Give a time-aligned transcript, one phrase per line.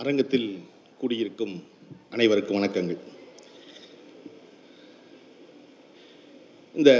[0.00, 0.58] அரங்கத்தில்
[0.98, 1.62] கூடியிருக்கும்
[2.10, 2.98] அனைவருக்கும் வணக்கங்கள்.
[6.74, 6.90] இந்த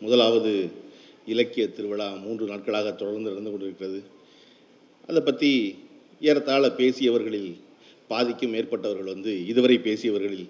[0.00, 0.70] முதலாவது
[1.26, 4.02] இலக்கிய திருவிழா மூன்று நாட்களாக தொடர்ந்து நடந்து கொண்டிருக்கிறது.
[5.08, 5.78] அதை பற்றி
[6.20, 7.60] ஏறத்தாழ பேசியவர்களில்
[8.08, 10.48] பாதிக்கும் மேற்பட்டவர்கள் வந்து இதுவரை பேசியவர்களில்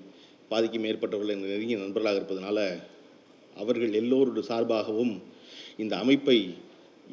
[0.48, 2.80] பாதிக்கும் மேற்பட்டவர்கள் எனக்கு நெருங்கிய நண்பர்களாக இருப்பதனால
[3.56, 5.14] அவர்கள் எல்லோருடைய சார்பாகவும்
[5.76, 6.54] இந்த அமைப்பை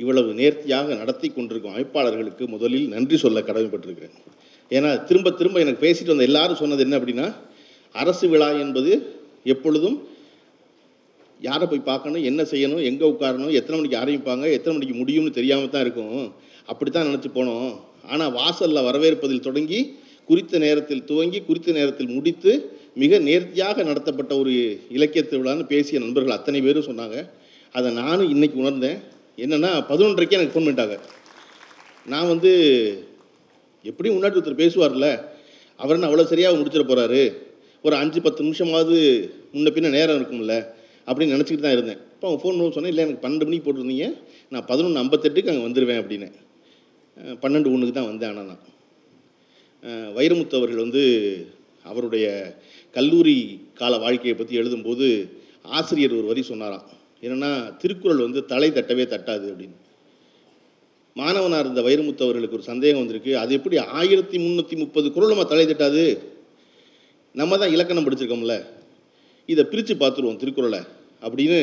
[0.01, 4.15] இவ்வளவு நேர்த்தியாக நடத்தி கொண்டிருக்கும் அமைப்பாளர்களுக்கு முதலில் நன்றி சொல்ல கடமைப்பட்டிருக்கிறேன்.
[4.75, 7.27] ஏன்னா திரும்ப திரும்ப எனக்கு பேசிட்டு வந்த எல்லாரும் சொன்னது என்ன அப்படின்னா
[8.01, 8.91] அரசு விழா என்பது
[9.53, 9.97] எப்பொழுதும்
[11.47, 15.85] யாரை போய் பார்க்கணும் என்ன செய்யணும் எங்கே உட்காரணும் எத்தனை மணிக்கு ஆரம்பிப்பாங்க எத்தனை மணிக்கு முடியும்னு தெரியாமல் தான்
[15.85, 16.19] இருக்கும்.
[16.71, 17.71] அப்படி தான் நினச்சி போனோம்.
[18.11, 19.79] ஆனால் வாசலில் வரவேற்பதில் தொடங்கி
[20.29, 22.51] குறித்த நேரத்தில் துவங்கி குறித்த நேரத்தில் முடித்து
[23.01, 24.53] மிக நேர்த்தியாக நடத்தப்பட்ட ஒரு
[24.97, 27.17] இலக்கிய திருவிழான்னு பேசிய நண்பர்கள் அத்தனை பேரும் சொன்னாங்க.
[27.77, 28.99] அதை நானும் இன்றைக்கி உணர்ந்தேன்.
[29.43, 30.95] என்னென்னா பதினொன்றரைக்கே எனக்கு ஃபோன் பண்ணிட்டாங்க.
[32.11, 32.51] நான் வந்து
[33.89, 35.07] எப்படியும் முன்னாடி ஒருத்தர் பேசுவார்ல
[35.79, 37.21] அவர் என்ன அவ்வளோ சரியாக முடிச்சிட போகிறாரு
[37.85, 38.97] ஒரு அஞ்சு பத்து நிமிஷமாவது
[39.53, 40.55] முன்ன பின்ன நேரம் இருக்கும்ல
[41.07, 41.99] அப்படின்னு நினச்சிக்கிட்டு தான் இருந்தேன்.
[42.13, 44.07] இப்போ அவங்க ஃபோன் சொன்னேன் இல்லை எனக்கு பன்னெண்டு மணிக்கு போட்டிருந்தீங்க.
[44.53, 46.29] நான் பதினொன்று ஐம்பத்தெட்டுக்கு அங்கே வந்துடுவேன் அப்படின்னு.
[47.43, 48.63] பன்னெண்டு ஒன்றுக்கு தான் வந்தேன் ஆனால் நான்.
[50.17, 51.03] வைரமுத்து அவர்கள் வந்து
[51.91, 52.25] அவருடைய
[52.95, 53.37] கல்லூரி
[53.79, 55.07] கால வாழ்க்கையை பற்றி எழுதும்போது
[55.77, 56.87] ஆசிரியர் ஒரு வரி சொன்னாராம்.
[57.25, 59.77] என்னென்னா திருக்குறள் வந்து தலை தட்டவே தட்டாது அப்படின்னு.
[61.13, 63.37] மாணவனாக இருந்த வைரமுத்து அவர்களுக்கு ஒரு சந்தேகம் வந்திருக்கு.
[63.37, 66.03] அது எப்படி ஆயிரத்தி முந்நூற்றி முப்பது குரல் நம்ம தலை தட்டாது?
[67.31, 68.65] நம்ம தான் இலக்கணம் படிச்சிருக்கோம்ல.
[69.45, 70.79] இதை பிரித்து பார்த்துருவோம் திருக்குறளை
[71.21, 71.59] அப்படின்னு.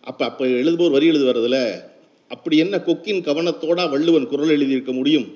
[0.00, 1.82] அப்போ அப்போ எழுதுபோர் வரி எழுதுவதில்
[2.28, 5.26] அப்படி என்ன கொக்கின் கவனத்தோட வள்ளுவன் குரல் எழுதியிருக்க முடியும்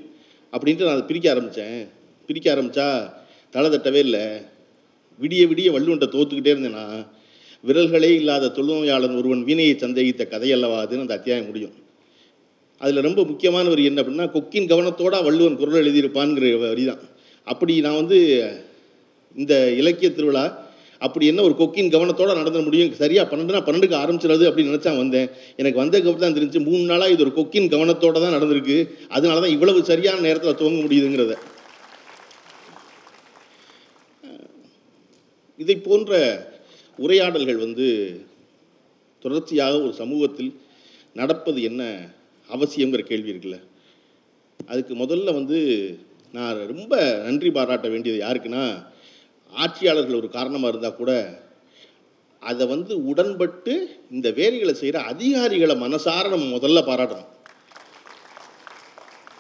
[0.53, 1.89] அப்படின்ட்டு நான் அதை பிரிக்க ஆரம்பித்தேன்
[2.27, 3.13] பிரிக்க ஆரம்பித்தா
[3.51, 4.25] தலை தட்டவே இல்லை.
[5.21, 6.85] விடிய விடிய வள்ளுவன்ட்ட தோத்துக்கிட்டே இருந்தேன்னா
[7.65, 10.77] விரல்களே இல்லாத தொழுநோயாளன் ஒருவன் வீணையை சந்தேகித்த கதையல்லவா?
[10.85, 11.75] அதுன்னு அந்த அத்தியாயம் முடியும்.
[12.81, 17.03] அதில் ரொம்ப முக்கியமான வரி என்ன அப்படின்னா கொக்கின் கவனத்தோட வள்ளுவன் குரல் எழுதியிருப்பான்ங்கிற வரி தான்
[17.47, 18.19] அப்படி நான் வந்து
[19.37, 20.45] இந்த இலக்கிய திருவிழா
[21.07, 22.91] அப்படி என்ன ஒரு கொக்கின் கவனத்தோட நடந்த முடியும்?
[23.03, 25.29] சரியாக பன்னெண்டுனா பன்னெண்டுக்கு ஆரம்பிச்சிடாது அப்படின்னு நினச்சா வந்தேன்.
[25.61, 28.77] எனக்கு வந்ததுக்கு தான் தெரிஞ்சு மூணு நாளாக இது ஒரு கொக்கின் கவனத்தோடு தான் நடந்திருக்கு.
[29.17, 31.37] அதனால தான் இவ்வளவு சரியான நேரத்தில் துவங்க முடியுதுங்கிறத.
[35.63, 36.19] இதை போன்ற
[37.05, 37.87] உரையாடல்கள் வந்து
[39.19, 40.53] தொடர்ச்சியாக ஒரு சமூகத்தில்
[41.15, 41.83] நடப்பது என்ன
[42.49, 43.59] அவசியங்கிற கேள்வி இருக்குல்ல.
[44.67, 45.59] அதுக்கு முதல்ல வந்து
[46.33, 46.95] நான் ரொம்ப
[47.27, 48.65] நன்றி பாராட்ட வேண்டியது யாருக்குன்னா
[49.53, 51.13] ஆட்சியாளர்கள் ஒரு காரணமாக இருந்தால் கூட
[52.43, 53.73] அதை வந்து உடன்பட்டு
[54.11, 57.31] இந்த வேலைகளை செய்கிற அதிகாரிகளை மனசார நம்ம முதல்ல பாராட்டணும்.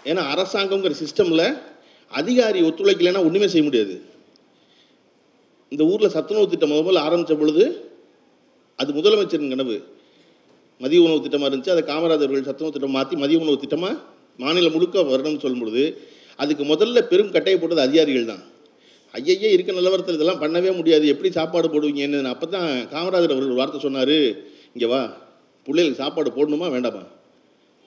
[0.04, 1.46] ஏன்னா அரசாங்கங்கிற சிஸ்டமில்
[2.08, 3.94] அதிகாரி ஒத்துழைக்கலைன்னா ஒன்றுமே செய்ய முடியாது.
[5.74, 7.64] இந்த ஊரில் சத்துணவு திட்டம் முதல் முதல்ல ஆரம்பித்த பொழுது
[8.78, 9.76] அது முதலமைச்சரின் கனவு.
[10.80, 11.74] மதிய உணவு திட்டமாக இருந்துச்சு.
[11.74, 13.94] அதை காமராஜர் சத்துணவு திட்டம் மாற்றி மதிய உணவு திட்டமாக
[14.42, 15.82] மாநிலம் முழுக்க வரணும்னு சொல்லும்பொழுது
[16.42, 18.42] அதுக்கு முதல்ல பெரும் கட்டையை போட்டது அதிகாரிகள் தான்.
[19.14, 21.04] ஐயையே இருக்க நிலவரத்தில் இதெல்லாம் பண்ணவே முடியாது.
[21.12, 24.16] எப்படி சாப்பாடு போடுவீங்கன்னு அப்போ தான் காமராஜர் அவர்கள் ஒரு வார்த்தை சொன்னார்.
[24.74, 25.00] இங்கே வா
[25.66, 27.02] பிள்ளைகளுக்கு சாப்பாடு போடணுமா வேண்டாமா?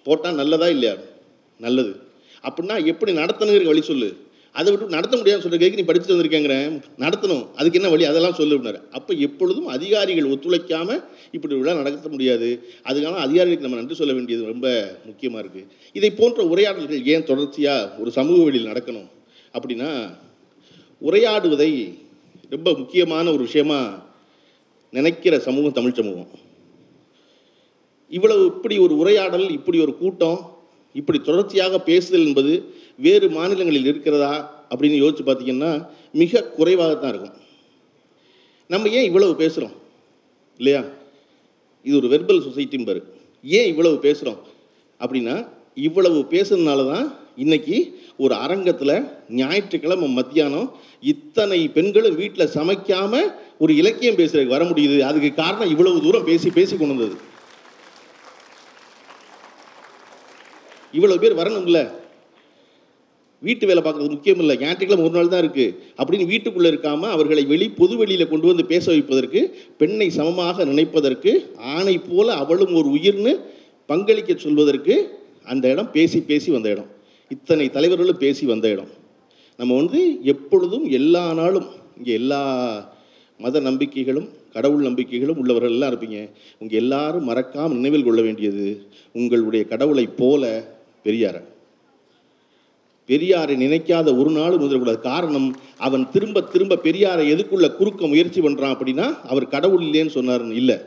[0.06, 0.96] போட்டால் நல்லதா இல்லையா?
[1.60, 1.94] நல்லது.
[2.48, 4.10] அப்படின்னா எப்படி நடத்தணுங்கிற வழி சொல்லு.
[4.58, 7.46] அதை விட்டு நடத்த முடியாதுன்னு சொல்கிற கேட்க நீ படிச்சுட்டு வந்திருக்கேங்கிறேன் நடத்தணும்.
[7.60, 8.04] அதுக்கு என்ன வழி?
[8.10, 8.82] அதெல்லாம் சொல்லு அப்படின்னாரு.
[8.98, 11.02] அப்போ எப்பொழுதும் அதிகாரிகள் ஒத்துழைக்காமல்
[11.36, 12.50] இப்படி விழா நடத்த முடியாது.
[12.90, 14.68] அதுக்கான அதிகாரிகளுக்கு நம்ம நன்றி சொல்ல வேண்டியது ரொம்ப
[15.06, 19.10] முக்கியமாக இருக்குது இதை போன்ற உரையாடல்கள் ஏன் தொடர்ச்சியாக ஒரு சமூக வழியில் நடக்கணும்
[19.54, 19.90] அப்படின்னா
[21.10, 21.72] உரையாடுவதை
[22.50, 24.00] ரொம்ப முக்கியமான ஒரு விஷயமாக
[24.98, 26.32] நினைக்கிற சமூகம் தமிழ் சமூகம்.
[28.18, 30.40] இவ்வளவு இப்படி ஒரு உரையாடல் இப்படி ஒரு கூட்டம்
[31.00, 32.54] இப்படி தொடர்ச்சியாக பேசுதல் என்பது
[33.00, 34.34] வேறு மாநிலங்களில் இருக்கிறதா
[34.72, 35.72] அப்படின்னு யோசித்து பார்த்தீங்கன்னா
[36.22, 37.38] மிக குறைவாக தான் இருக்கும்.
[38.70, 39.76] நம்ம ஏன் இவ்வளவு பேசுகிறோம்
[40.60, 40.84] இல்லையா?
[41.86, 43.02] இது ஒரு வெர்பல் சொசைட்டிம்பாரு
[43.44, 44.40] ஏன் இவ்வளவு பேசுகிறோம்
[45.00, 45.36] அப்படின்னா
[45.88, 47.06] இவ்வளவு பேசுறதுனால தான்
[47.44, 47.78] இன்னைக்கு
[48.18, 48.96] ஒரு அரங்கத்தில்
[49.30, 50.68] ஞாயிற்றுக்கிழமை மத்தியானம்
[51.14, 55.00] இத்தனை பெண்களும் வீட்டில் சமைக்காமல் ஒரு இலக்கியம் பேசுறதுக்கு வர முடியுது.
[55.00, 57.18] அதுக்கு காரணம் இவ்வளவு தூரம் பேசி பேசி கொண்டு வந்தது.
[60.92, 61.82] இவ்வளவு பேர் வரணும்ல?
[63.48, 67.68] வீட்டு வேலை பார்க்குறது முக்கியம் இல்லை ஞாயிற்றுக்கிழமை ஒரு நாள் தான் இருக்குது அப்படின்னு வீட்டுக்குள்ளே இருக்காமல் அவர்களை வெளி
[67.80, 69.42] பொது வெளியில் கொண்டு வந்து பேச வைப்பதற்கு
[69.82, 71.34] பெண்ணை சமமாக நினைப்பதற்கு
[71.76, 73.34] ஆணை போல அவளும் ஒரு உயிர்னு
[73.90, 74.96] பங்களிக்க சொல்வதற்கு
[75.52, 76.90] அந்த இடம் பேசி பேசி வந்த இடம்.
[77.32, 78.92] இத்தனை தலைவர்களும் பேசி வந்த இடம்.
[79.60, 80.00] நம்ம வந்து
[80.34, 81.68] எப்பொழுதும் எல்லா நாளும்
[81.98, 82.42] இங்கே எல்லா
[83.40, 86.20] மத நம்பிக்கைகளும் கடவுள் நம்பிக்கைகளும் உள்ளவர்கள் எல்லாம் இருப்பீங்க.
[86.62, 88.68] உங்கள் எல்லாரும் மறக்காமல் நினைவில் கொள்ள வேண்டியது
[89.16, 90.54] உங்களுடைய கடவுளைப் போல
[91.06, 91.42] பெரியாரை.
[93.08, 99.22] பெரியாரை நினைக்காத ஒரு நாள் முதலக்கூடாது காரணம் அவன் திரும்ப திரும்ப பெரியாரை எதுக்குள்ள குறுக்க முயற்சி பண்ணுறான் அப்படின்னா
[99.28, 100.54] அவர் கடவுள் இல்லைன்னு சொன்னார்.
[100.54, 100.78] இல்லை.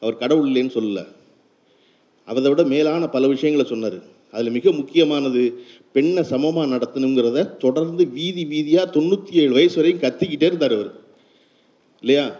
[0.00, 1.06] அவர் கடவுள் இல்லைன்னு சொல்லலை.
[2.24, 4.14] அதை விட மேலான பல விஷயங்களை சொன்னார்.
[4.32, 10.72] அதில் மிக முக்கியமானது பெண்ணை சமமாக நடத்தணுங்கிறத தொடர்ந்து வீதி வீதியாக தொண்ணூற்றி ஏழு வயசு வரையும் கத்திக்கிட்டே இருந்தார்
[10.72, 10.92] அவர்.
[12.00, 12.30] இல்லையா?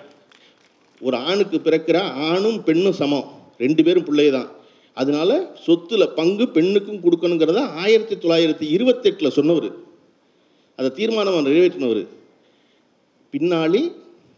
[1.00, 3.30] ஒரு ஆணுக்கு பிறக்கிற ஆணும் பெண்ணும் சமம்.
[3.58, 4.50] ரெண்டு பேரும் பிள்ளைய தான்
[5.00, 5.30] அதனால
[5.66, 9.68] சொத்துல பங்கு பெண்ணுக்கும் கொடுக்கணுங்கிறத ஆயிரத்தி தொள்ளாயிரத்தி இருபத்தெட்டில் சொன்னவர்.
[10.78, 12.02] அதை தீர்மானமாக நிறைவேற்றினவர்.
[13.32, 13.82] பின்னாளி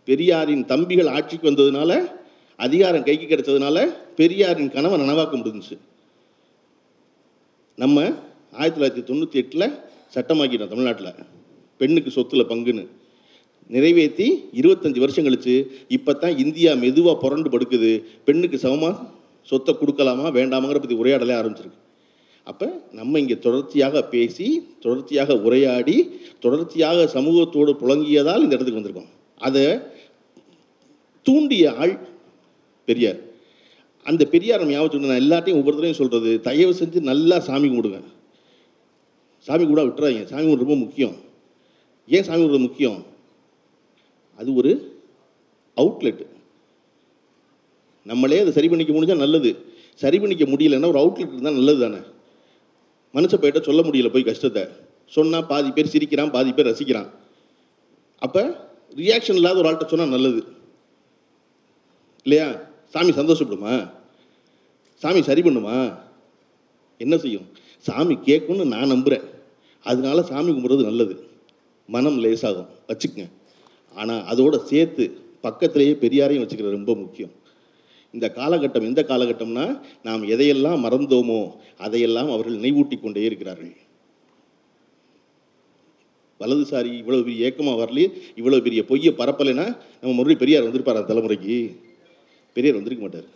[0.09, 1.93] பெரியாரின் தம்பிகள் ஆட்சிக்கு வந்ததுனால
[2.67, 3.79] அதிகாரம் கைக்கு கிடைச்சதுனால
[4.21, 5.77] பெரியாரின் கனவை நனவாக்க முடிஞ்சிச்சு.
[7.83, 7.97] நம்ம
[8.61, 9.67] ஆயிரத்தி தொள்ளாயிரத்தி தொண்ணூற்றி எட்டில்
[10.15, 11.13] சட்டமாக்கிட்டோம் தமிழ்நாட்டில்.
[11.81, 12.85] பெண்ணுக்கு சொத்தில் பங்குன்னு.
[13.75, 14.27] நிறைவேற்றி
[14.61, 15.55] இருபத்தஞ்சி வருஷம் கழிச்சு
[15.97, 17.93] இப்போ தான் இந்தியா மெதுவாக புரண்டு படுக்குது.
[18.27, 19.17] பெண்ணுக்கு சமமாக
[19.51, 21.79] சொத்தை கொடுக்கலாமா வேண்டாமாங்கிற பற்றி உரையாடலே ஆரம்பிச்சிருக்கு.
[22.51, 22.67] அப்போ
[22.99, 24.47] நம்ம இங்கே தொடர்ச்சியாக பேசி
[24.85, 25.97] தொடர்ச்சியாக உரையாடி
[26.45, 29.11] தொடர்ச்சியாக சமூகத்தோடு புழங்கியதால் இந்த இடத்துக்கு வந்திருக்கோம்.
[29.47, 29.65] அதை
[31.27, 31.95] தூண்டிய ஆள்
[32.89, 33.19] பெரியார்.
[34.07, 38.01] அந்த பெரியார் நம்ம ஞாபகத்துக்கு நான் எல்லாத்தையும் ஒவ்வொருத்தரையும் சொல்கிறது தயவு செஞ்சு நல்லா சாமி கும்பிடுங்க.
[39.47, 41.17] சாமி கூட விட்டுறாங்க சாமி கும்பிட ரொம்ப முக்கியம்.
[42.17, 42.99] ஏன் சாமி கும்பிட முக்கியம்?
[44.41, 44.73] அது ஒரு
[45.77, 46.23] அவுட்லெட்
[48.05, 49.65] நம்மளே அதை சரி பண்ணிக்க முடிஞ்சால் நல்லது.
[49.95, 51.97] சரி பண்ணிக்க முடியலன்னா ஒரு அவுட்லெட் இருந்தால் நல்லது தானே.
[53.15, 54.65] மனுஷ போயிட்ட சொல்ல முடியல போய் கஷ்டத்தை.
[55.07, 57.11] சொன்னால் பாதி பேர் சிரிக்கிறான் பாதி பேர் ரசிக்கிறான்.
[58.19, 60.45] அப்போ ரியாக்ஷன் இல்லாத ஒரு ஆள்கிட்ட சொன்னால் நல்லது.
[62.23, 62.61] இல்லையா?
[62.85, 63.91] சாமி சந்தோஷப்படுமா?
[64.95, 65.99] சாமி சரி பண்ணுமா?
[66.99, 67.47] என்ன செய்யும்?
[67.79, 69.29] சாமி கேட்கும்னு நான் நம்புகிறேன்
[69.83, 71.29] அதனால சாமி கும்பிட்றது நல்லது.
[71.87, 72.67] மனம் லேசாகும்.
[72.89, 73.31] வச்சுக்கங்க.
[73.95, 77.31] ஆனால் அதோட சேர்த்து பக்கத்திலேயே பெரியாரையும் வச்சுக்கிறது ரொம்ப முக்கியம்.
[78.15, 79.65] இந்த காலகட்டம் எந்த காலகட்டம்னா
[80.07, 81.41] நாம் எதையெல்லாம் மறந்தோமோ
[81.87, 83.75] அதையெல்லாம் அவர்கள் நினைவூட்டி கொண்டே இருக்கிறார்கள்.
[86.41, 88.09] வலதுசாரி இவ்வளோ பெரிய ஏக்கமாக வரலையே
[88.41, 89.67] இவ்வளோ பெரிய பொய்யை பரப்பலைன்னா
[90.01, 91.57] நம்ம மறுபடியும் பெரியார் வந்திருப்பார் அந்த தலைமுறைக்கு?
[92.57, 93.29] பெரியார் வந்திருக்க மாட்டார்.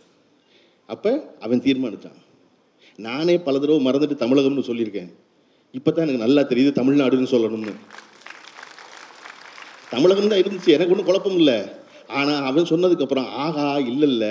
[0.93, 1.11] அப்போ
[1.45, 2.19] அவன் தீர்மானித்தான்
[2.99, 5.11] நானே பல தடவை மறந்துட்டு தமிழகம்னு சொல்லியிருக்கேன்.
[5.77, 7.73] இப்போ தான் எனக்கு நல்லா தெரியுது தமிழ்நாடுன்னு சொல்லணும்னு.
[9.93, 11.57] தமிழகம் தான் இருந்துச்சு எனக்கு ஒன்றும் குழப்பம் இல்லை.
[12.19, 14.25] ஆனால் அவன் சொன்னதுக்கப்புறம் ஆஹா இல்லைல்ல.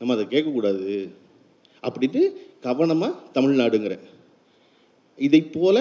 [0.00, 0.88] நம்ம அதை கேட்கக்கூடாது
[1.82, 2.22] அப்படின்ட்டு
[2.60, 3.94] கவனமாக தமிழ்நாடுங்கிற
[5.18, 5.76] இதை போல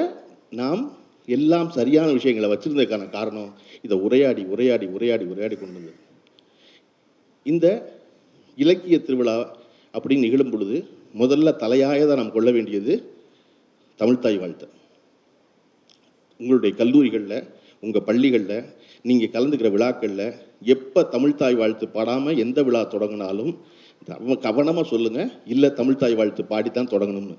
[0.50, 0.81] நாம்
[1.28, 3.50] எல்லாம் சரியான விஷயங்களை வச்சுருந்ததுக்கான காரணம்
[3.81, 5.98] இதை உரையாடி உரையாடி உரையாடி உரையாடி கொண்டு வந்தது.
[7.46, 7.66] இந்த
[8.56, 9.36] இலக்கிய திருவிழா
[9.94, 10.78] அப்படின்னு நிகழும் பொழுது
[11.19, 12.94] முதல்ல தலையாயதை நாம் கொள்ள வேண்டியது
[14.00, 14.68] தமிழ்த்தாய் வாழ்த்து.
[16.40, 17.48] உங்களுடைய கல்லூரிகளில்
[17.80, 18.66] உங்கள் பள்ளிகளில்
[19.02, 20.28] நீங்கள் கலந்துக்கிற விழாக்களில்
[20.75, 23.52] எப்போ தமிழ்த்தாய் வாழ்த்து பாடாமல் எந்த விழா தொடங்கினாலும்
[24.48, 27.38] கவனமாக சொல்லுங்கள் இல்லை தமிழ்த்தாய் வாழ்த்து பாடி தான் தொடங்கணும்னு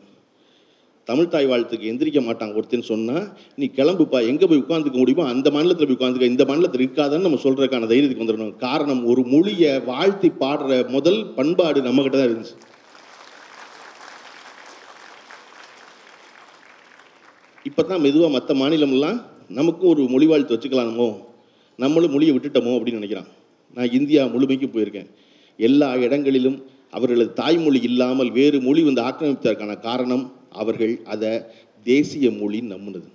[1.32, 3.26] தாய் வாழ்த்துக்கு எந்திரிக்க மாட்டாங்க ஒருத்தன் சொன்னால்
[3.56, 7.88] நீ கிளம்புப்பா எங்கே போய் உட்காந்துக்க முடியுமோ அந்த மாநிலத்தில் போய் உட்காந்துக்க இந்த மாநிலத்தில் இருக்காதுன்னு நம்ம சொல்கிறதுக்கான
[7.92, 8.56] தைரியத்துக்கு வந்துடணும்.
[8.56, 12.56] காரணம் ஒரு மொழியை வாழ்த்தி பாடுற முதல் பண்பாடு நம்மக்கிட்ட தான் இருந்துச்சு.
[17.64, 19.18] இப்போ தான் மெதுவாக மற்ற மாநிலம்லாம்
[19.58, 21.08] நமக்கும் ஒரு மொழி வாழ்த்து வச்சுக்கலாமோ?
[21.76, 22.74] நம்மளும் மொழியை விட்டுட்டோமோ?
[22.76, 23.28] அப்படின்னு நினைக்கிறான்.
[23.74, 25.08] நான் இந்தியா முழுமைக்கும் போயிருக்கேன்.
[25.58, 26.58] எல்லா இடங்களிலும்
[26.96, 30.24] அவர்களது தாய்மொழி இல்லாமல் வேறு மொழி வந்து ஆக்கிரமிப்பதற்கான காரணம்
[30.60, 31.32] அவர்கள் அதை
[31.86, 33.08] தேசிய மொழின்னு நம்பினது.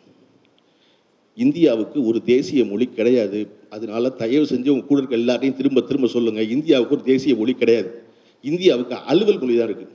[1.37, 3.39] இந்தியாவுக்கு ஒரு தேசிய மொழி கிடையாது.
[3.75, 7.89] அதனால தயவு செஞ்சு உங்கள் கூட இருக்க எல்லாரையும் திரும்ப திரும்ப சொல்லுங்கள் இந்தியாவுக்கு ஒரு தேசிய மொழி கிடையாது.
[8.43, 9.91] இந்தியாவுக்கு அலுவல் மொழி தான் இருக்குது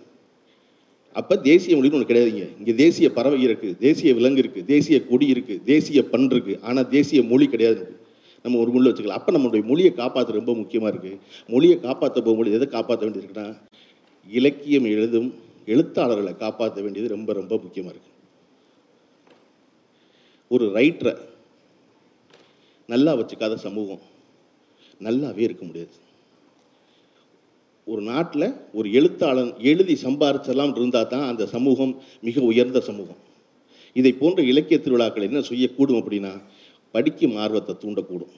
[1.18, 2.74] அப்போ தேசிய மொழின்னு ஒன்று கிடையாதுங்க இங்கே.
[2.82, 7.46] தேசிய பறவை இருக்குது தேசிய விலங்கு இருக்குது தேசிய கொடி இருக்குது தேசிய பண் இருக்குது ஆனால் தேசிய மொழி
[7.54, 7.82] கிடையாது.
[8.48, 9.20] நம்ம ஒரு மொழி வச்சுக்கலாம்.
[9.20, 11.18] அப்போ நம்மளுடைய மொழியை காப்பாற்ற ரொம்ப முக்கியமாக இருக்குது
[11.54, 13.48] மொழியை காப்பாற்ற போகும்போது எதை காப்பாற்ற வேண்டியிருக்குன்னா
[14.26, 15.30] இலக்கியம் எழுதும்
[15.74, 18.16] எழுத்தாளர்களை காப்பாற்ற வேண்டியது ரொம்ப ரொம்ப முக்கியமாக இருக்குது
[20.54, 21.12] ஒரு ரைட்டரை
[22.92, 24.04] நல்லா வச்சுக்காத சமூகம்
[25.06, 25.94] நல்லாவே இருக்க முடியாது.
[27.92, 28.46] ஒரு நாட்டில்
[28.78, 31.92] ஒரு எழுத்தாளன் எழுதி சம்பாரிச்செல்லாம் இருந்தால் தான் அந்த சமூகம்
[32.28, 33.20] மிக உயர்ந்த சமூகம்.
[34.00, 36.32] இதை போன்ற இலக்கிய திருவிழாக்கள் என்ன செய்யக்கூடும் அப்படின்னா
[36.92, 38.32] படிக்கும் ஆர்வத்தை தூண்டக்கூடும்.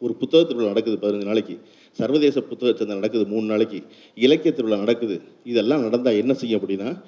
[0.00, 1.60] ஒரு புத்தக திருவிழா நடக்குது பதினஞ்சு நாளைக்கு
[1.92, 3.82] சர்வதேச புத்தக சந்தை நடக்குது மூணு நாளைக்கு
[4.14, 7.02] இலக்கிய திருவிழா நடக்குது இதெல்லாம் நடந்தால் என்ன செய்யும் அப்படின்னா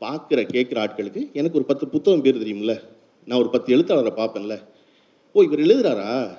[0.00, 2.82] பார்க்குற கேட்குற ஆட்களுக்கு எனக்கு ஒரு பத்து புத்தகம் பேர் தெரியும்ல
[3.26, 4.60] நான் ஒரு பத்து எழுத்தாளரை பார்ப்பேன்ல
[5.32, 6.36] ஓ இவர் எழுதுறாரா?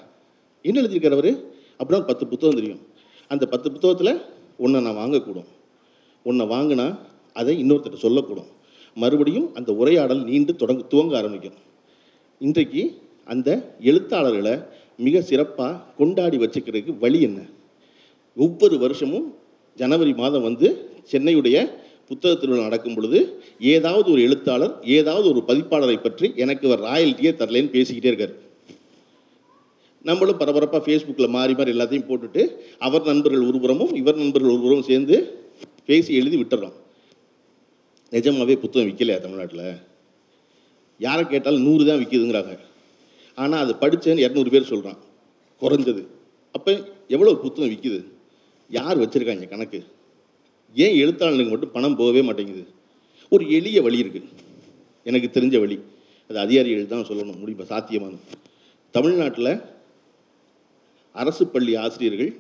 [0.62, 1.30] என்ன எழுதியிருக்கார் அவர்?
[1.80, 2.80] அப்படின்னா ஒரு பத்து புத்தகம் தெரியும்.
[3.28, 4.22] அந்த பத்து புத்தகத்தில்
[4.58, 5.48] ஒன்றை நான் வாங்கக்கூடும்.
[6.24, 7.00] ஒன்றை வாங்கினா
[7.34, 8.48] அதை இன்னொருத்தர் சொல்லக்கூடும்.
[8.96, 11.58] மறுபடியும் அந்த உரையாடல் நீண்டு தொடங்க துவங்க ஆரம்பிக்கும்.
[12.40, 13.02] இன்றைக்கு
[13.34, 13.50] அந்த
[13.89, 14.55] எழுத்தாளர்களை
[15.05, 17.39] மிக சிறப்பாக கொண்டாடி வச்சுக்கிறதுக்கு வழி என்ன?
[18.38, 19.27] ஒவ்வொரு வருஷமும்
[19.79, 20.67] ஜனவரி மாதம் வந்து
[21.12, 21.58] சென்னையுடைய
[22.10, 23.20] புத்தக திருவிழா நடக்கும் பொழுது
[23.74, 28.36] ஏதாவது ஒரு எழுத்தாளர் ஏதாவது ஒரு பதிப்பாளரை பற்றி எனக்கு ஒரு ராயல்ட்டியே தரலேன்னு பேசிக்கிட்டே இருக்கார்.
[30.10, 32.44] நம்மளும் பரபரப்பாக ஃபேஸ்புக்கில் மாறி மாறி எல்லாத்தையும் போட்டுட்டு
[32.88, 35.17] அவர் நண்பர்கள் ஒருபுறமும் இவர் நண்பர்கள் ஒருபுறமும் சேர்ந்து
[35.89, 36.75] பேசி எழுதி விட்டுறோம்.
[38.15, 39.67] நிஜமாகவே புத்தகம் விற்கலையா தமிழ்நாட்டில்?
[41.00, 42.55] யாரை கேட்டாலும் நூறு தான் விற்கிதுங்கிறாங்க
[43.42, 45.00] ஆனால் அது படித்தேன்னு இரநூறு பேர் சொல்கிறான்
[45.62, 46.04] குறைஞ்சது.
[46.58, 46.72] அப்போ
[47.15, 48.00] எவ்வளோ புத்தகம் விற்கிது
[48.70, 49.80] யார் வச்சுருக்காங்க கணக்கு?
[50.84, 52.63] ஏன் எழுத்தாளனுக்கு மட்டும் பணம் போகவே மாட்டேங்குது?
[53.34, 54.30] ஒரு எளிய வழி இருக்குது
[55.10, 55.77] எனக்கு தெரிஞ்ச வழி.
[56.30, 57.39] அது அதிகாரிகள் தான் சொல்லணும்.
[57.42, 58.24] முடியும் சாத்தியமானது.
[58.96, 59.51] தமிழ்நாட்டில்
[61.22, 62.32] அரசு பள்ளி ஆசிரியர்கள்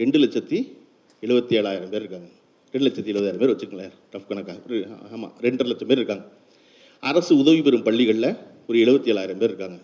[0.00, 0.58] ரெண்டு லட்சத்தி
[1.26, 2.28] எழுபத்தி ஏழாயிரம் பேர் இருக்காங்க.
[2.74, 4.58] ரெண்டு லட்சத்தி எழுபதாயிரம் பேர் வச்சுக்கங்களேன் டஃப் கணக்காக.
[5.12, 6.26] ஆமாம் ரெண்டரை லட்சம் பேர் இருக்காங்க.
[7.00, 8.30] அரசு உதவி பெறும் பள்ளிகளில்
[8.68, 9.78] ஒரு எழுபத்தி ஏழாயிரம் பேர் இருக்காங்க.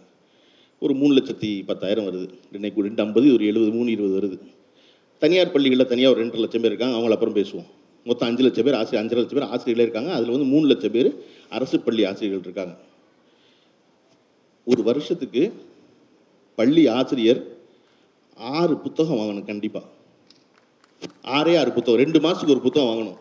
[0.84, 2.26] ஒரு மூணு லட்சத்தி பத்தாயிரம் வருது.
[2.54, 4.36] ரெண்டு ரெண்டு ஐம்பது ஒரு எழுபது மூணு இருபது வருது.
[5.22, 7.68] தனியார் பள்ளிகளில் தனியாக ஒரு ரெண்டரை லட்சம் பேர் இருக்காங்க அவங்கள அப்புறம் பேசுவோம்.
[8.08, 10.10] மொத்தம் அஞ்சு லட்சம் பேர் ஆசிரியர் அஞ்சரை லட்சம் பேர் ஆசிரியர்களே இருக்காங்க.
[10.16, 11.10] அதில் வந்து மூணு லட்சம் பேர்
[11.56, 12.74] அரசு பள்ளி ஆசிரியர்கள் இருக்காங்க.
[14.72, 15.42] ஒரு வருஷத்துக்கு
[16.58, 17.40] பள்ளி ஆசிரியர்
[18.58, 19.86] ஆறு புத்தகம் வாங்கணும் கண்டிப்பாக
[21.36, 23.18] ஆறே ஆறு புத்தகம் ரெண்டு மாதத்துக்கு ஒரு புத்தகம் வாங்கணும்.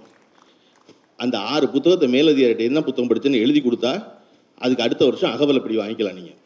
[1.24, 3.92] அந்த ஆறு புத்தகத்தை மேலதிகாரிட்ட என்ன புத்தகம் படித்தேன்னு எழுதி கொடுத்தா
[4.64, 6.40] அதுக்கு அடுத்த வருஷம் அகவலப்படி வாங்கிக்கலாம் நீங்கள்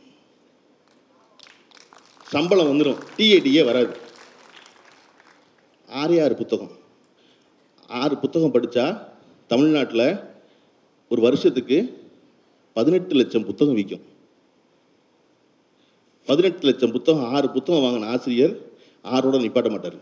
[2.31, 3.93] சம்பளம் வந்துடும் டிஏடிஏ வராது.
[6.00, 6.72] ஆறே ஆறு புத்தகம்.
[8.00, 8.86] ஆறு புத்தகம் படித்தா
[9.51, 10.07] தமிழ்நாட்டில்
[11.12, 11.77] ஒரு வருஷத்துக்கு
[12.74, 14.03] பதினெட்டு லட்சம் புத்தகம் விற்கும்
[16.27, 18.55] பதினெட்டு லட்சம் புத்தகம் ஆறு புத்தகம் வாங்கின ஆசிரியர்
[19.13, 19.98] ஆறோட நிப்பாட்ட மாட்டார்.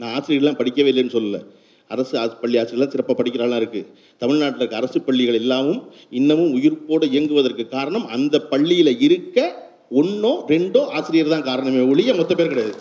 [0.00, 1.40] நான் ஆசிரியர்லாம் படிக்கவே இல்லைன்னு சொல்லலை.
[1.88, 3.86] அரசு பள்ளி ஆசிரியர்லாம் சிறப்பாக படிக்கிறாலாம் இருக்குது
[4.18, 5.80] தமிழ்நாட்டில் இருக்க அரசு பள்ளிகள் எல்லாமும்
[6.20, 12.52] இன்னமும் உயிர்ப்போடு இயங்குவதற்கு காரணம் அந்த பள்ளியில் இருக்க ஒன்றோ ரெண்டோ ஆசிரியர் தான் காரணமே ஒழிய மொத்த பேர்
[12.52, 12.74] கிடையாது.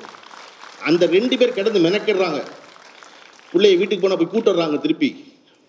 [0.90, 2.40] அந்த ரெண்டு பேர் கிடந்து மெனக்கிடுறாங்க.
[3.52, 5.10] பிள்ளைய வீட்டுக்கு போனால் போய் கூட்டுறாங்க திருப்பி.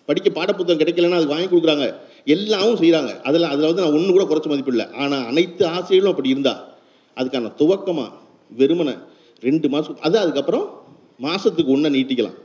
[0.09, 1.87] படிக்க பாடப்புத்தகம் கிடைக்கலன்னா அது வாங்கி கொடுக்குறாங்க.
[2.35, 6.53] எல்லாமும் செய்கிறாங்க அதில் அதில் வந்து நான் ஒன்று கூட குறைச்ச மதிப்பில்லை ஆனால் அனைத்து ஆசிரியர்களும் அப்படி இருந்தா
[7.17, 8.09] அதுக்கான துவக்கமாக
[8.59, 8.95] வெறுமனை
[9.43, 10.65] ரெண்டு மாதம் அது அதுக்கப்புறம்
[11.25, 12.37] மாதத்துக்கு ஒன்றை நீட்டிக்கலாம்.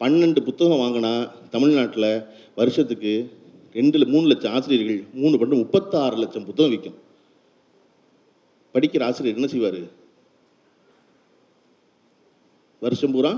[0.00, 1.12] பன்னெண்டு புத்தகம் வாங்கினா
[1.54, 2.10] தமிழ்நாட்டில்
[2.60, 3.12] வருஷத்துக்கு
[3.78, 6.96] ரெண்டு மூணு லட்சம் ஆசிரியர்கள் மூணு பண்ணு முப்பத்தாறு லட்சம் புத்தகம் விற்கும்
[8.74, 9.80] படிக்கிற ஆசிரியர் என்ன செய்வார்?
[12.84, 13.32] வருஷம் பூரா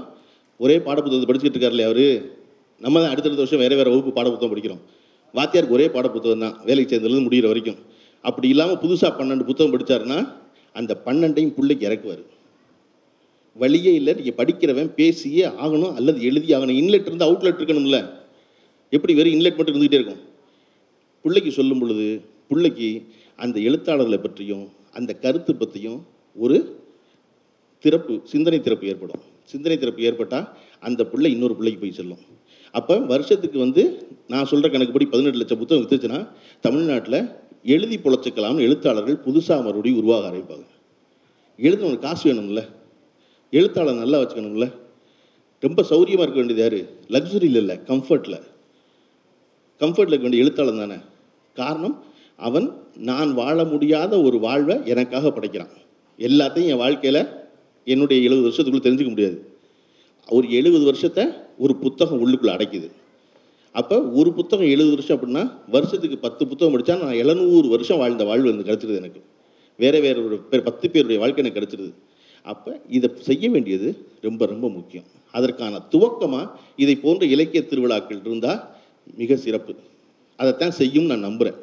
[0.64, 2.06] ஒரே பாடப்புத்தகத்தை படிச்சுட்டு இருக்காருல்ல அவர்.
[2.84, 4.82] நம்ம தான் அடுத்தடுத்த வருஷம் வேறு வேறு வகுப்பு பாடப்புத்தகம் படிக்கிறோம்.
[5.38, 7.78] வாத்தியாருக்கு ஒரே பாடப்புத்தகம் தான் வேலைக்கு சேர்ந்ததுலேருந்து முடிகிற வரைக்கும்.
[8.24, 10.18] அப்படி இல்லாமல் புதுசாக பன்னெண்டு புத்தகம் படித்தாருன்னா
[10.80, 12.22] அந்த பன்னெண்டையும் பிள்ளைக்கு இறக்குவார்.
[13.56, 16.78] வழியே இல்லை நீங்கள் படிக்கிறவன் பேசியே ஆகணும் அல்லது எழுதி ஆகணும்.
[16.82, 17.98] இன்லெட் இருந்து அவுட்லெட் இருக்கணும்ல.
[18.96, 20.22] எப்படி வெறும் இன்லெட் மட்டும் இருந்துகிட்டே இருக்கும்?
[21.24, 22.06] பிள்ளைக்கு சொல்லும் பொழுது
[22.50, 22.88] பிள்ளைக்கு
[23.44, 26.56] அந்த எழுத்தாளர்களை பற்றியும் அந்த கருத்து பற்றியும் ஒரு
[27.80, 29.20] திறப்பு சிந்தனை திறப்பு ஏற்படும்.
[29.44, 32.18] சிந்தனை திறப்பு ஏற்பட்டால் அந்த பிள்ளை இன்னொரு பிள்ளைக்கு போய் செல்லும்.
[32.72, 36.28] அப்போ வருஷத்துக்கு வந்து நான் சொல்கிற கணக்குப்படி பதினெட்டு லட்சம் புத்தகம் வித்துச்சுன்னா
[36.60, 37.28] தமிழ்நாட்டில்
[37.64, 40.66] எழுதி பொழைச்சிக்கலாம்னு எழுத்தாளர்கள் புதுசாக மறுபடியும் உருவாக ஆரம்பிப்பாங்க.
[41.58, 42.68] எழுதணும் காசு வேணும்ல.
[43.50, 44.72] எழுத்தாளர் நல்லா வச்சுக்கணும்ல.
[45.60, 46.88] ரொம்ப சௌரியமாக இருக்க வேண்டியது யார்?
[47.08, 48.40] லக்ஸுரியில் இல்லை கம்ஃபர்ட்டில்
[49.80, 50.94] கம்ஃபர்ட்டில் இருக்க வேண்டிய எழுத்தாளர் தானே.
[51.54, 52.04] காரணம்
[52.48, 52.66] அவன்
[53.10, 55.72] நான் வாழ முடியாத ஒரு வாழ்வை எனக்காக படைக்கிறான்.
[56.28, 57.22] எல்லாத்தையும் என் வாழ்க்கையில்
[57.86, 59.38] என்னுடைய எழுபது வருஷத்துக்குள்ளே தெரிஞ்சுக்க முடியாது.
[60.28, 61.24] ஒரு எழுபது வருஷத்தை
[61.64, 62.88] ஒரு புத்தகம் உள்ளுக்குள்ளே அடைக்குது.
[63.74, 65.42] அப்போ ஒரு புத்தகம் எழுபது வருஷம் அப்படின்னா
[65.74, 69.20] வருஷத்துக்கு பத்து புத்தகம் படித்தா நான் எழுநூறு வருஷம் வாழ்ந்த வாழ்வு வந்து கிடச்சிருது எனக்கு.
[69.78, 71.92] வேறு வேறு ஒரு பேர் பத்து பேருடைய வாழ்க்கை எனக்கு கிடச்சிருது.
[72.42, 73.88] அப்போ இதை செய்ய வேண்டியது
[74.26, 75.08] ரொம்ப ரொம்ப முக்கியம்.
[75.34, 76.46] அதற்கான துவக்கமாக
[76.76, 78.60] இதை போன்ற இலக்கிய திருவிழாக்கள் இருந்தால்
[79.20, 79.74] மிக சிறப்பு.
[80.40, 81.58] அதைத்தான் செய்யும் நான் நம்புகிறேன்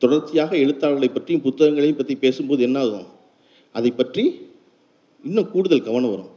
[0.00, 3.08] தொடர்ச்சியாக எழுத்தாளர்களை பற்றியும் புத்தகங்களையும் பற்றி பேசும்போது என்ன ஆகும்
[3.72, 4.24] அதை பற்றி
[5.24, 6.30] இன்னும் கூடுதல் கவனம் வரும்.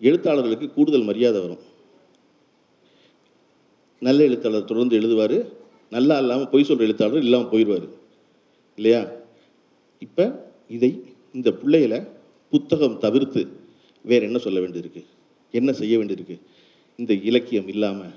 [0.00, 1.62] எழுத்தாளர்களுக்கு கூடுதல் மரியாதை வரும்.
[4.02, 5.38] நல்ல எழுத்தாளர் தொடர்ந்து எழுதுவார்.
[5.90, 7.88] நல்லா இல்லாமல் பொய் சொல்கிற எழுத்தாளர் இல்லாமல் போயிடுவார்.
[8.78, 9.02] இல்லையா?
[9.98, 10.24] இப்போ
[10.68, 10.90] இதை
[11.32, 11.98] இந்த பிள்ளைகளை
[12.52, 13.42] புத்தகம் தவிர்த்து
[14.04, 15.02] வேறு என்ன சொல்ல வேண்டியிருக்கு?
[15.54, 16.36] என்ன செய்ய வேண்டியிருக்கு?
[16.96, 18.14] இந்த இலக்கியம் இல்லாமல்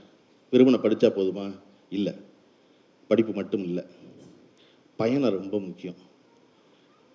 [0.51, 1.47] வெறுமனை படித்தா போதுமா?
[1.89, 2.13] இல்லை.
[3.07, 3.83] படிப்பு மட்டும் இல்லை.
[5.01, 5.99] பயணம் ரொம்ப முக்கியம்.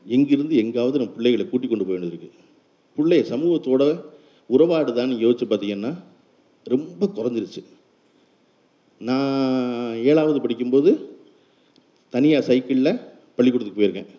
[0.06, 2.30] எங்கிருந்து எங்காவது நம்ம பிள்ளைகளை கூட்டி கொண்டு போய் வேண்டியிருக்கு
[2.98, 3.82] பிள்ளைய சமூகத்தோட
[4.54, 5.92] உறவாடுதான்னு யோசிச்சு பார்த்தீங்கன்னா
[6.72, 7.62] ரொம்ப குறைஞ்சிருச்சு.
[9.08, 10.90] நான் ஏழாவது படிக்கும்போது
[12.14, 12.92] தனியாக சைக்கிளில்
[13.36, 14.10] பள்ளிக்கூடத்துக்கு போயிருக்கேன்.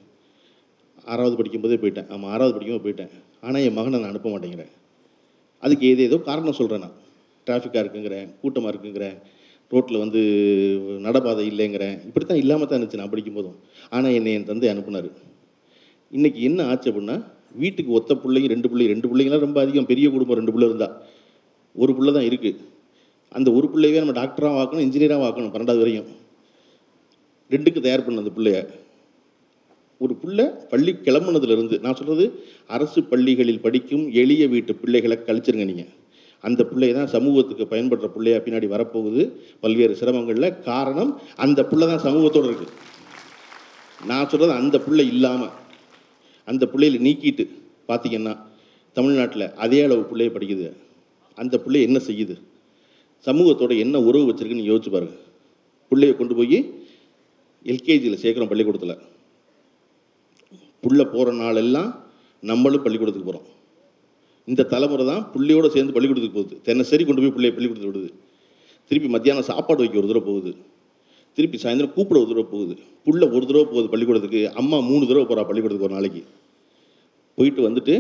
[1.12, 2.10] ஆறாவது படிக்கும்போதே போயிட்டேன்.
[2.14, 3.14] ஆமாம் ஆறாவது படிக்கும்போது போயிட்டேன்.
[3.46, 4.72] ஆனால் என் மகனை நான் அனுப்ப மாட்டேங்கிறேன்.
[5.64, 6.98] அதுக்கு ஏதேதோ காரணம் சொல்கிறேன் நான்.
[7.48, 9.18] டிராஃபிக்காக இருக்குங்கிறேன் கூட்டமாக இருக்குங்கிறேன்.
[9.72, 10.20] ரோட்டில் வந்து
[11.06, 11.96] நடபாதை இல்லைங்கிறேன்.
[12.08, 13.58] இப்படி தான் இல்லாமல் தான் இருந்துச்சு நான் படிக்கும் போதும்
[13.96, 15.10] ஆனால் என்னை என் தந்தை அனுப்புனார்.
[16.18, 17.18] இன்றைக்கி என்ன ஆச்சு அப்படின்னா
[17.62, 20.96] வீட்டுக்கு ஒத்த பிள்ளைங்க ரெண்டு பிள்ளை ரெண்டு பிள்ளைங்களாம் ரொம்ப அதிகம் பெரிய குடும்பம் ரெண்டு பிள்ளை இருந்தால்
[21.76, 22.64] ஒரு பிள்ளை தான் இருக்குது
[23.38, 26.10] அந்த ஒரு பிள்ளையவே நம்ம டாக்டராக ஆக்கணும் இன்ஜினியராக ஆக்கணும் பன்னெண்டாவது வரையும்.
[27.52, 28.60] ரெண்டுக்கு தயார் பண்ண அந்த பிள்ளைய.
[30.02, 32.26] ஒரு பிள்ளை பள்ளி கிளம்புனதுலேருந்து நான் சொல்கிறது
[32.76, 35.92] அரசு பள்ளிகளில் படிக்கும் எளிய வீட்டு பிள்ளைகளை கழிச்சிருங்க நீங்கள்
[36.44, 39.22] அந்த பிள்ளை தான் சமூகத்துக்கு பயன்படுற பிள்ளையாக பின்னாடி வரப்போகுது
[39.64, 40.50] பல்வேறு சிரமங்களில்.
[40.70, 41.12] காரணம்
[41.46, 42.74] அந்த பிள்ளை தான் சமூகத்தோடு இருக்குது
[44.10, 45.54] நான் சொல்கிறது அந்த பிள்ளை இல்லாமல்
[46.48, 47.46] அந்த பிள்ளையில நீக்கிட்டு
[47.90, 48.34] பார்த்தீங்கன்னா
[48.98, 50.68] தமிழ்நாட்டில் அதே அளவு பிள்ளைய படிக்குது.
[51.38, 52.36] அந்த பிள்ளை என்ன செய்யுது?
[53.28, 55.24] சமூகத்தோட என்ன உறவு வச்சுருக்குன்னு யோசிச்சு பாருங்கள்
[55.92, 56.60] பிள்ளைய கொண்டு போய்
[57.72, 58.98] எல்கேஜியில் சேர்க்குறோம் பள்ளிக்கூடத்தில்.
[60.84, 61.92] புள்ள போகிற நாளெல்லாம்
[62.44, 63.48] நம்மளும் பள்ளிக்கூடத்துக்கு போகிறோம்
[64.52, 66.56] இந்த தலைமுறை தான் பிள்ளையோடு சேர்ந்து பள்ளிக்கூடத்துக்கு போகுது.
[66.68, 68.12] தினசரி கொண்டு போய் பிள்ளைய பள்ளிக்கூடத்துக்கு விடுது.
[68.90, 70.52] திருப்பி மத்தியானம் சாப்பாடு வைக்க ஒரு தடவை போகுது.
[71.34, 72.76] திருப்பி சாயந்தரம் கூப்பிட ஒரு தடவை போகுது.
[73.06, 74.42] புள்ள ஒரு தடவை போகுது பள்ளிக்கூடத்துக்கு.
[74.54, 76.24] அம்மா மூணு தடவை போகிறா பள்ளிக்கூடத்துக்கு ஒரு நாளைக்கு.
[77.36, 77.96] போயிட்டு வந்துட்டு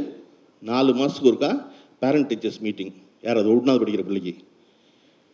[0.59, 1.51] நாலு மாதத்துக்கு ஒருக்கா
[1.99, 4.33] பேரண்ட் டீச்சர்ஸ் மீட்டிங் யார் அது ஒன்றாவது படிக்கிற பிள்ளைக்கு.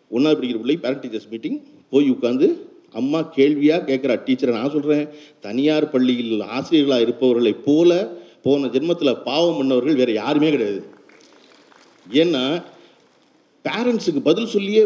[0.10, 2.48] ஒன்றாவது படிக்கிற பிள்ளை பேரண்ட் டீச்சர்ஸ் மீட்டிங் போய் உட்காந்து
[2.92, 4.16] அம்மா கேள்வியாக கேட்குறா.
[4.26, 5.06] டீச்சரை நான் சொல்கிறேன்
[5.40, 7.92] தனியார் பள்ளியில் ஆசிரியர்களாக இருப்பவர்களைப் போல
[8.44, 10.82] போன ஜென்மத்தில் பாவம் பண்ணவர்கள் வேறு யாருமே கிடையாது.
[12.12, 12.64] ஏன்னா
[13.64, 14.86] பேரண்ட்ஸுக்கு பதில் சொல்லியே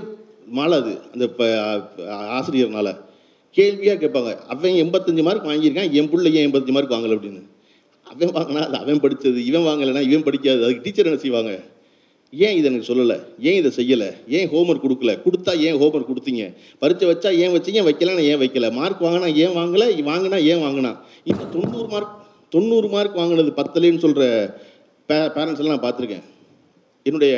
[0.56, 3.06] மாளாது அந்த ப- ஆசிரியர்னால.
[3.52, 7.18] கேள்வியாக கேட்பாங்க அவன் எண்பத்தஞ்சு மார்க் வாங்கியிருக்கான் என் பிள்ளை ஏன் எண்பத்தஞ்சு மார்க் வாங்கலை?
[7.18, 7.42] அப்படின்னு.
[8.04, 11.64] அவன் வாங்கினா அது அவன் படித்தது இவன் வாங்கலைன்னா இவன் படிக்காது அதுக்கு டீச்சர் என்ன செய்வாங்க?
[12.32, 13.24] ஏன் இதை எனக்கு சொல்லலை?
[13.40, 14.16] ஏன் இதை செய்யலை?
[14.28, 15.22] ஏன் ஹோம்ஒர்க் கொடுக்கல?
[15.22, 16.56] கொடுத்தா ஏன் ஹோம்ஒர்க் கொடுத்தீங்க?
[16.80, 17.90] பரீட்சை வச்சா ஏன் வச்சீங்க?
[17.90, 18.72] வைக்கலன்னா ஏன் வைக்கல?
[18.72, 20.08] மார்க் வாங்கினா ஏன் வாங்கலை?
[20.08, 20.98] வாங்கினா ஏன் வாங்கினா?
[21.24, 24.56] இன்னும் தொண்ணூறு மார்க் தொண்ணூறு மார்க் வாங்கினது பத்தலைன்னு சொல்கிற
[25.06, 26.24] பே பேரண்ட்ஸ் எல்லாம் நான் பார்த்துருக்கேன்.
[27.10, 27.34] என்னுடைய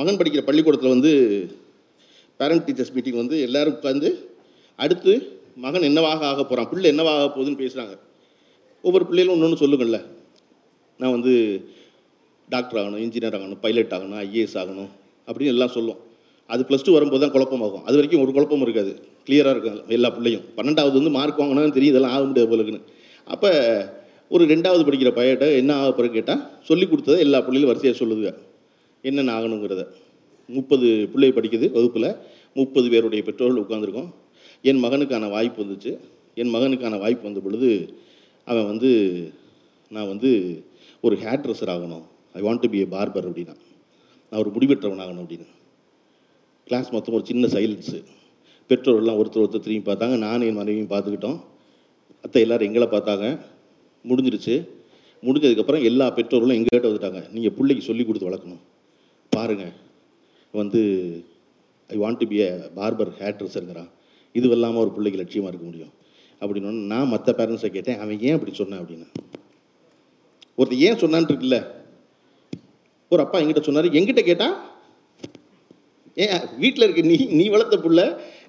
[0.00, 1.12] மகன் படிக்கிற பள்ளிக்கூடத்தில் வந்து
[2.40, 4.08] பேரண்ட் டீச்சர்ஸ் மீட்டிங் வந்து எல்லோரும் உட்காந்து
[4.84, 5.12] அடுத்து
[5.64, 7.94] மகன் என்னவாக ஆக போகிறான் பிள்ளை என்னவாக ஆக போகுதுன்னு பேசுகிறாங்க
[8.86, 9.98] ஒவ்வொரு பிள்ளைகளும் ஒன்று ஒன்று சொல்லுங்கள்ல.
[11.00, 11.34] நான் வந்து
[12.54, 14.90] டாக்டர் ஆகணும் இன்ஜினியர் ஆகணும் பைலட் ஆகணும் ஐஏஎஸ் ஆகணும்
[15.28, 16.00] அப்படின்னு எல்லாம் சொல்லும்
[16.54, 17.84] அது ப்ளஸ் டூ வரும்போது தான் குழப்பமாகும்.
[17.86, 18.92] அது வரைக்கும் ஒரு குழப்பமும் இருக்காது.
[19.26, 20.42] கிளியராக இருக்கும் எல்லா பிள்ளையும்.
[20.56, 22.82] பன்னெண்டாவது வந்து மார்க் வாங்கினாலும் தெரியும் இதெல்லாம் ஆக முடியாது போலக்குன்னு.
[23.34, 23.50] அப்போ
[24.34, 28.32] ஒரு ரெண்டாவது படிக்கிற பையட்ட என்ன ஆக பிறகு கேட்டால் சொல்லி கொடுத்ததை எல்லா பிள்ளைகளும் வரிசையாக சொல்லுதுங்க.
[29.08, 29.82] என்னென்ன ஆகணுங்கிறத
[30.56, 32.10] முப்பது பிள்ளை படிக்குது வகுப்பில்.
[32.60, 34.10] முப்பது பேருடைய பெற்றோர்கள் உட்காந்துருக்கோம்
[34.68, 35.92] என் மகனுக்கான வாய்ப்பு வந்துச்சு.
[36.40, 37.70] என் மகனுக்கான வாய்ப்பு வந்த பொழுது
[38.50, 38.90] அவன் வந்து
[39.94, 40.30] நான் வந்து
[41.00, 42.04] ஒரு ஹேர் ட்ரெஸ்ஸர் ஆகணும்.
[42.32, 43.54] I want to be a barber அப்படின்னா.
[44.30, 45.48] நான் ஒரு முடிவெற்றவன் ஆகணும் அப்படின்னு.
[46.68, 47.98] கிளாஸ் மொத்தம் ஒரு சின்ன சைலன்ஸு
[48.68, 50.16] பெற்றோர்கள்லாம் ஒருத்தர் ஒருத்தர் திரும்பி பார்த்தாங்க.
[50.18, 51.38] நானும் என் மனைவியும் பார்த்துக்கிட்டோம்.
[52.22, 53.26] அத்தை எல்லோரும் எங்களை பார்த்தாங்க.
[54.08, 54.54] முடிஞ்சிருச்சு.
[55.22, 57.20] முடிஞ்சதுக்கப்புறம் எல்லா பெற்றோர்களும் எங்கள்கிட்ட வந்துட்டாங்க.
[57.30, 58.62] நீங்கள் பிள்ளைக்கு சொல்லி கொடுத்து வளர்க்கணும்.
[59.34, 59.74] பாருங்கள்
[60.54, 60.80] வந்து
[61.90, 63.90] I want to be a barber hair ட்ரெஸ்ஸருங்கிறான்
[64.34, 65.92] இது இல்லாமல் ஒரு பிள்ளைக்கு லட்சியமாக இருக்க முடியும்.
[66.40, 68.82] அப்படின்னு நான் மற்ற பேரண்ட்ஸை கேட்டேன் அவன் ஏன் அப்படி சொன்னான்?
[68.82, 69.06] அப்படின்னு.
[70.58, 71.58] ஒருத்தர் ஏன் சொன்னான்னு இருக்குல்ல
[73.12, 74.54] ஒரு அப்பா என்கிட்ட சொன்னார் எங்கிட்ட கேட்டால்
[76.16, 78.04] ஏன் வீட்டில் இருக்க நீ நீ வளர்த்த பிள்ளை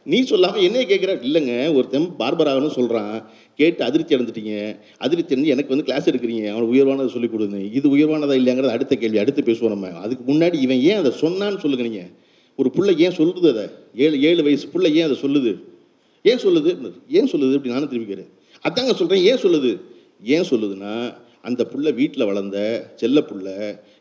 [0.05, 4.77] நீ சொல்லாமல் என்னைய கேட்குற இல்லைங்க ஒருத்தன் பார்பர் ஆகணும்னு சொல்கிறான் கேட்டு அதிர்ச்சி அடைஞ்சிட்டீங்க.
[4.97, 6.43] அதிர்ச்சி அடைஞ்சு எனக்கு வந்து கிளாஸ் எடுக்கிறீங்க.
[6.53, 7.57] அவனுக்கு உயர்வானதை சொல்லிக் கொடுங்க.
[7.57, 9.87] இது உயர்வானதா இல்லையாங்கிறத அடுத்த கேள்வி அடுத்து பேசுவோம் நம்ம.
[9.87, 12.09] அதுக்கு முன்னாடி இவன் ஏன் அதை சொன்னான்னு சொல்லுங்க நீங்கள்
[12.55, 13.65] ஒரு பிள்ளை ஏன் சொல்லுது அதை?
[13.95, 15.51] ஏழு ஏழு வயசு பிள்ளை ஏன் அதை சொல்லுது?
[16.23, 16.91] ஏன் சொல்லுது?
[17.09, 18.13] ஏன் சொல்லுது அப்படி நானும் திரும்பி
[18.67, 19.71] அதாங்க சொல்கிறேன் ஏன் சொல்லுது?
[20.23, 22.57] ஏன் சொல்லுதுன்னா அந்த புள்ள வீட்டில் வளர்ந்த
[22.95, 23.47] செல்ல புள்ள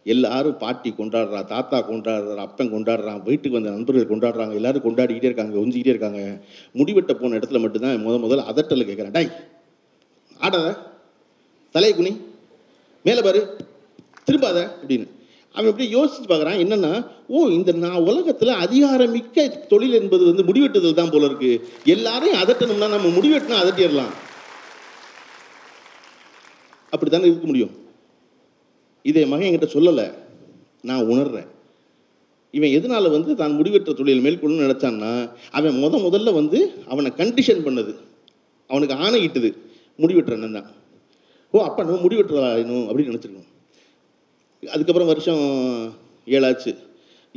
[0.05, 5.87] எல்லாரும் பாட்டி கொண்டாடுறா தாத்தா கொண்டாடுறா அப்பன் கொண்டாடுறான் வீட்டுக்கு வந்த நண்பர்கள் கொண்டாடுறாங்க எல்லாரும் கொண்டாடிக்கிட்டே இருக்காங்க ஒஞ்சிக்கிட்டே
[5.87, 6.41] இருக்காங்க.
[6.75, 9.33] முடிவெட்ட போன இடத்துல மட்டும்தான் முத முதல்ல அதட்டல கேட்குறேன் டாய்
[10.39, 10.77] ஆடாத.
[11.71, 12.21] தலையை குனி.
[13.03, 13.57] மேலே பாரு.
[14.31, 15.09] திரும்பாத அப்படின்னு.
[15.53, 21.11] அவன் எப்படி யோசிச்சு பார்க்குறான் என்னென்னா ஓ இந்த நான் உலகத்தில் அதிகாரமிக்க தொழில் என்பது வந்து முடிவெட்டுதல் தான்
[21.11, 21.69] போல இருக்கு.
[21.85, 24.13] எல்லாரையும் அதட்டணும்னா நம்ம முடிவெட்டினா அதட்டிடலாம்.
[26.91, 27.83] அப்படி தானே இருக்க முடியும்?
[29.09, 30.07] இதை என் மகன் என்கிட்ட சொல்லலை.
[30.89, 31.49] நான் உணர்றேன்.
[32.57, 35.13] இவன் எதனால் வந்து தான் முடிவெற்ற தொழில் மேற்கொள்ளணும்னு நினச்சான்னா
[35.59, 36.59] அவன் முத முதல்ல வந்து
[36.93, 37.93] அவனை கண்டிஷன் பண்ணது.
[38.71, 39.51] அவனுக்கு ஆணையிட்டது
[40.03, 40.69] முடிவெட்டுறன்னு தான்.
[41.55, 43.51] ஓ அப்போ நம்ம முடிவெட்டுறாயினும் அப்படின்னு நினச்சிருக்கணும்.
[44.63, 45.43] அதுக்கப்புறம் வருஷம்
[46.37, 46.73] ஏழாச்சு.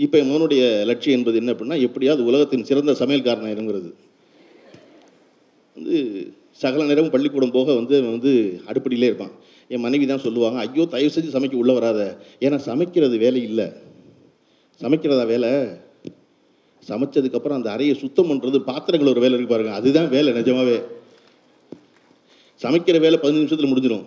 [0.05, 3.89] இப்போ என் மகனுடைய லட்சியம் என்பது என்ன அப்படின்னா எப்படியாவது உலகத்தின் சிறந்த சமையல்காரனாக இருங்கிறது
[5.75, 5.97] வந்து
[6.61, 8.31] சகல நேரமும் பள்ளிக்கூடம் போக வந்து அவன் வந்து
[8.69, 9.33] அடுப்படியிலே இருப்பான்.
[9.73, 12.01] என் மனைவி தான் சொல்லுவாங்க ஐயோ தயவு செஞ்சு சமைக்க உள்ளே வராத.
[12.45, 13.67] ஏன்னா சமைக்கிறது வேலை இல்லை.
[14.81, 15.49] சமைக்கிறதா வேலை?
[16.89, 19.73] சமைச்சதுக்கப்புறம் அந்த அறையை சுத்தம் பண்ணுறது பாத்திரங்கள் ஒரு வேலை இருக்கு பாருங்க.
[19.79, 20.77] அதுதான் வேலை நிஜமாவே.
[22.63, 24.05] சமைக்கிற வேலை பதினஞ்சு நிமிஷத்தில் முடிஞ்சிடும்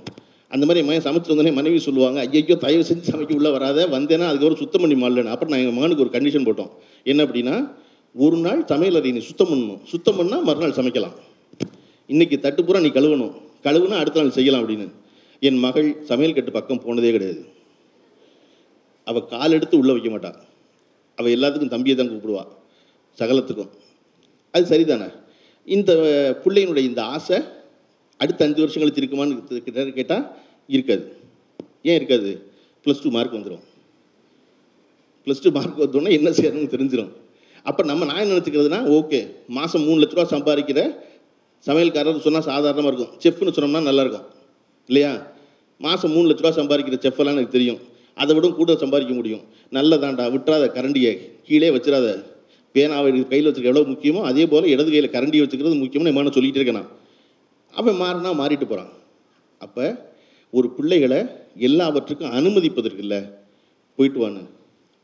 [0.54, 3.80] அந்த மாதிரி மகன் சமைச்சு வந்தோடனே மனைவி சொல்லுவாங்க ஐயோ தயவு செஞ்சு சமைக்க உள்ளே வராத.
[3.96, 5.32] வந்தேன்னா அதுக்கப்புறம் சுத்தம் பண்ணி மாடலன்னு.
[5.34, 6.70] அப்புறம் நான் எங்கள் மகனுக்கு ஒரு கண்டிஷன் போட்டோம்.
[7.10, 7.56] என்ன அப்படின்னா
[8.14, 9.80] ஒரு நாள் சமையலறை நீ சுத்தம் பண்ணணும்.
[9.92, 11.14] சுத்தம் பண்ணால் மறுநாள் சமைக்கலாம்.
[12.08, 13.34] இன்றைக்கி தட்டு பூரா நீ கழுவணும்.
[13.66, 14.88] கழுவுனா அடுத்த நாள் செய்யலாம் அப்படின்னு.
[15.48, 17.42] என் மகள் சமையல் கட்டு பக்கம் போனதே கிடையாது.
[19.10, 20.38] அவள் கால் எடுத்து உள்ளே வைக்க மாட்டாள்
[21.18, 22.44] அவள் எல்லாத்துக்கும் தம்பியை தான் கூப்பிடுவா.
[23.18, 23.70] சகலத்துக்கும்.
[24.54, 25.08] அது சரிதானே?
[25.68, 25.90] இந்த
[26.44, 27.38] பிள்ளையினுடைய இந்த ஆசை
[28.20, 29.62] அடுத்த அஞ்சு வருஷம் கழிச்சு இருக்குமான்னு
[29.98, 30.24] கேட்டால்
[30.76, 31.04] இருக்காது.
[31.88, 32.30] ஏன் இருக்காது?
[32.84, 33.64] ப்ளஸ் டூ மார்க் வந்துடும்
[35.24, 37.10] ப்ளஸ் டூ மார்க் வந்தோடனே என்ன செய்யணும்னு தெரிஞ்சிடும்
[37.70, 39.18] அப்போ நம்ம நான் என்ன நினச்சிக்கிறதுனா ஓகே
[39.56, 40.82] மாதம் மூணு லட்ச ரூபா சம்பாதிக்கிற
[41.66, 43.14] சமையல்காரர் சொன்னால் சாதாரணமாக இருக்கும்.
[43.24, 44.28] செஃப்னு சொன்னோம்னா நல்லாயிருக்கும்
[44.90, 45.12] இல்லையா?
[45.80, 47.80] மாதம் மூணு லட்ச ரூபா சம்பாதிக்கிற செஃப்பெல்லாம் எனக்கு தெரியும்.
[48.16, 49.42] அதை விட கூட சம்பாதிக்க முடியும்.
[49.72, 51.12] நல்லதாண்டா விட்டுறாத கரண்டியை
[51.46, 52.08] கீழே வச்சிடாத.
[52.74, 56.78] பேனாவை கையில் வச்சுருக்க எவ்வளோ முக்கியமோ அதே போல் இடது கையில் கரண்டியை வச்சுக்கிறது முக்கியம்னு எமான சொல்லிகிட்டு இருக்கேன்
[56.80, 56.90] நான்
[57.74, 58.92] அவன் மாறினா மாறிட்டு போகிறான்
[59.60, 59.84] அப்போ
[60.52, 61.18] ஒரு பிள்ளைகளை
[61.68, 63.20] எல்லாவற்றுக்கும் அனுமதிப்பதற்கு இல்லை
[63.98, 64.42] போயிட்டு வான்னு.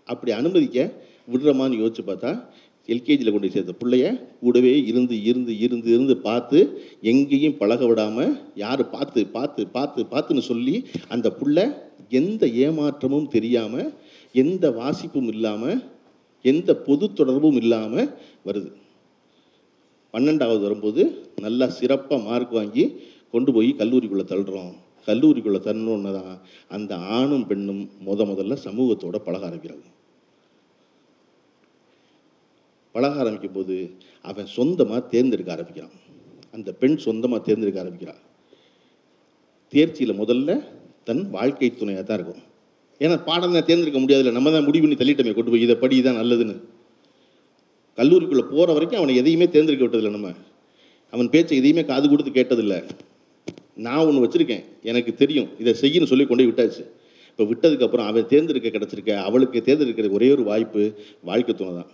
[0.08, 0.78] அப்படி அனுமதிக்க
[1.32, 2.30] விடுறமான்னு யோசிச்சு பார்த்தா
[2.92, 4.06] எல்கேஜியில் கொண்டு சேர்த்த பிள்ளைய
[4.42, 6.58] கூடவே இருந்து இருந்து இருந்து இருந்து பார்த்து
[7.12, 8.32] எங்கேயும் பழக விடாமல்
[8.64, 10.76] யார் பார்த்து பார்த்து பார்த்து பார்த்துன்னு சொல்லி
[11.14, 11.66] அந்த புள்ள
[12.20, 13.88] எந்த ஏமாற்றமும் தெரியாமல்
[14.34, 15.78] எந்த வாசிப்பும் இல்லாமல்
[16.44, 18.10] எந்த பொது தொடர்பும் இல்லாமல்
[18.48, 18.70] வருது.
[20.14, 21.02] பன்னெண்டாவது வரும்போது
[21.44, 22.84] நல்லா சிறப்பாக மார்க் வாங்கி
[23.34, 24.74] கொண்டு போய் கல்லூரிக்குள்ளே தள்ளுறோம்.
[25.08, 26.36] கல்லூரிக்குள்ளே தள்ளணுன்னு தான்
[26.76, 29.86] அந்த ஆணும் பெண்ணும் முத முதல்ல சமூகத்தோட பழக ஆரம்பிக்கிறாங்க.
[32.96, 33.76] பழக ஆரம்பிக்கும் போது
[34.30, 35.94] அவன் சொந்தமாக தேர்ந்தெடுக்க ஆரம்பிக்கிறான்.
[36.56, 38.20] அந்த பெண் சொந்தமாக தேர்ந்தெடுக்க ஆரம்பிக்கிறான்
[39.72, 40.50] தேர்ச்சியில் முதல்ல
[41.08, 42.42] தன் வாழ்க்கை துணையாக தான் இருக்கும்.
[43.00, 44.32] ஏன்னா பாடம் தான் தேர்ந்தெடுக்க முடியாதுல்ல.
[44.36, 46.54] நம்ம தான் முடிவு பண்ணி தள்ளிட்டோமே கொண்டு போய் இதை படி தான் நல்லதுன்னு.
[47.98, 50.30] கல்லூரிக்குள்ளே போகிற வரைக்கும் அவனை எதையுமே தேர்ந்தெடுக்க விட்டதில்லை நம்ம.
[51.14, 52.78] அவன் பேச்சை எதையுமே காது கொடுத்து கேட்டதில்லை.
[53.86, 54.64] நான் ஒன்று வச்சுருக்கேன்.
[54.90, 55.48] எனக்கு தெரியும்.
[55.62, 56.84] இதை செய்யணும்னு சொல்லி கொண்டு விட்டாச்சு.
[57.30, 60.82] இப்போ விட்டதுக்கப்புறம் அவன் தேர்ந்தெடுக்க கிடச்சிருக்க அவளுக்கு தேர்ந்தெடுக்கிற ஒரே ஒரு வாய்ப்பு
[61.30, 61.90] வாழ்க்கை துணை தான்.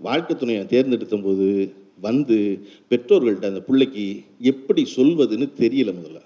[0.00, 6.20] வாழ்க்கை துணையை தேர்ந்தெடுத்த போது வந்து பெற்றோர்கள்ட்ட அந்த பிள்ளைக்கு எப்படி சொல்வதுன்னு தெரியல முதல்ல.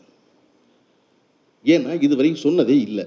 [1.64, 3.07] ஏன்னா இதுவரையும் சொன்னதே இல்லை.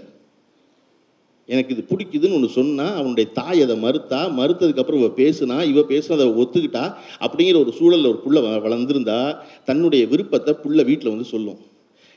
[1.45, 6.95] எனக்கு இது பிடிக்குதுன்னு ஒன்று சொன்னால் அவனுடைய தாய் அதை மறுத்தா மறுத்ததுக்கப்புறம் இவ பேசுனா இவ பேசுனதை ஒத்துக்கிட்டா
[7.19, 11.59] அப்படிங்கிற ஒரு சூழலில் ஒரு புள்ள வளர்ந்துருந்தா தன்னுடைய விருப்பத்தை புள்ள வீட்டில் வந்து சொல்லும்.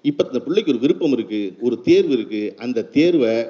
[0.02, 3.46] இப்போ அந்த பிள்ளைக்கு ஒரு விருப்பம் இருக்குது ஒரு தேர்வு இருக்குது அந்த தேர்வை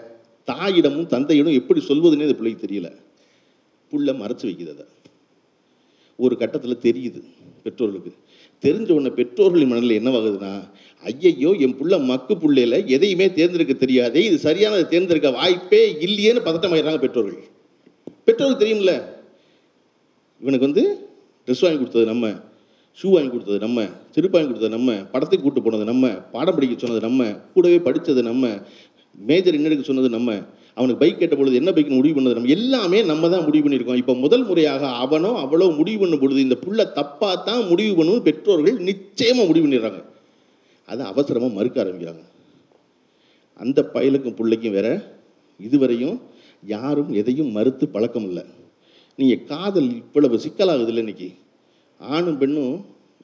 [0.47, 2.91] தாயிடமும் தந்தையிடம் எப்படி சொல்வதுன்னே அந்த பிள்ளைக்கு தெரியல.
[3.93, 4.85] புள்ள மறைச்சி வைக்குது அதை.
[6.19, 7.21] ஒரு கட்டத்தில் தெரியுது
[7.65, 8.13] பெற்றோர்களுக்கு.
[8.65, 10.53] தெரிஞ்ச உடனே பெற்றோர்களின் மனதில் என்னவாகுதுன்னா
[11.03, 17.43] ஐயையோ என் புள்ள மக்கு புள்ளையில் எதையுமே தேர்ந்தெடுக்க தெரியாதே இது சரியானதை தேர்ந்தெடுக்க வாய்ப்பே இல்லையேன்னு பதட்டமாயிடுறாங்க பெற்றோர்கள்.
[18.25, 18.93] பெற்றோருக்கு தெரியும்ல
[20.41, 20.85] இவனுக்கு வந்து
[21.49, 22.27] ட்ரெஸ் வாங்கி கொடுத்தது நம்ம
[22.99, 23.79] ஷூ வாங்கி கொடுத்தது நம்ம
[24.15, 28.45] செருப்பு வாங்கி கொடுத்தது நம்ம படத்துக்கு கூட்டு போனது நம்ம பாடம் படிக்க சொன்னது நம்ம கூடவே படித்தது நம்ம
[29.19, 30.31] மேஜர் என்ன எடுக்க சொன்னது நம்ம
[30.77, 32.37] அவனுக்கு பைக் கேட்ட பொழுது என்ன பைக்னு முடிவு பண்ணது?
[32.39, 34.01] நம்ம எல்லாமே நம்ம தான் முடிவு பண்ணியிருக்கோம்.
[34.03, 38.79] இப்போ முதல் முறையாக அவனோ அவளோ முடிவு பண்ணும் பொழுது இந்த புள்ள தப்பாக தான் முடிவு பண்ணணும் பெற்றோர்கள்
[38.89, 40.01] நிச்சயமாக முடிவு பண்ணிடுறாங்க.
[40.91, 42.25] அதை அவசரமாக மறுக்க ஆரம்பிக்கிறாங்க.
[43.63, 44.89] அந்த பயலுக்கும் பிள்ளைக்கும் வேற
[45.67, 46.17] இதுவரையும்
[46.75, 48.45] யாரும் எதையும் மறுத்து பழக்கம் இல்லை.
[49.19, 51.29] நீங்கள் காதல் இவ்வளவு சிக்கலாகுது இல்லை இன்னைக்கு.
[52.01, 52.75] ஆணும் பெண்ணும்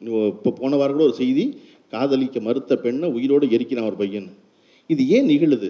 [0.06, 1.44] இப்போ போன வாரம் கூட ஒரு செய்தி
[1.94, 4.28] காதலிக்க மறுத்த பெண்ணை உயிரோடு எரிக்கிறான் ஒரு பையன்.
[4.92, 5.68] இது ஏன் நிகழுது?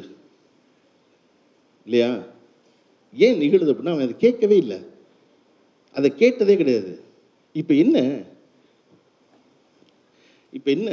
[1.86, 2.10] இல்லையா?
[3.14, 4.78] ஏன் நிகழுது அப்படின்னா அவன் அதை கேட்கவே இல்லை.
[5.96, 6.92] அதை கேட்டதே கிடையாது.
[7.54, 7.98] இப்போ என்ன?
[10.52, 10.90] இப்போ என்ன?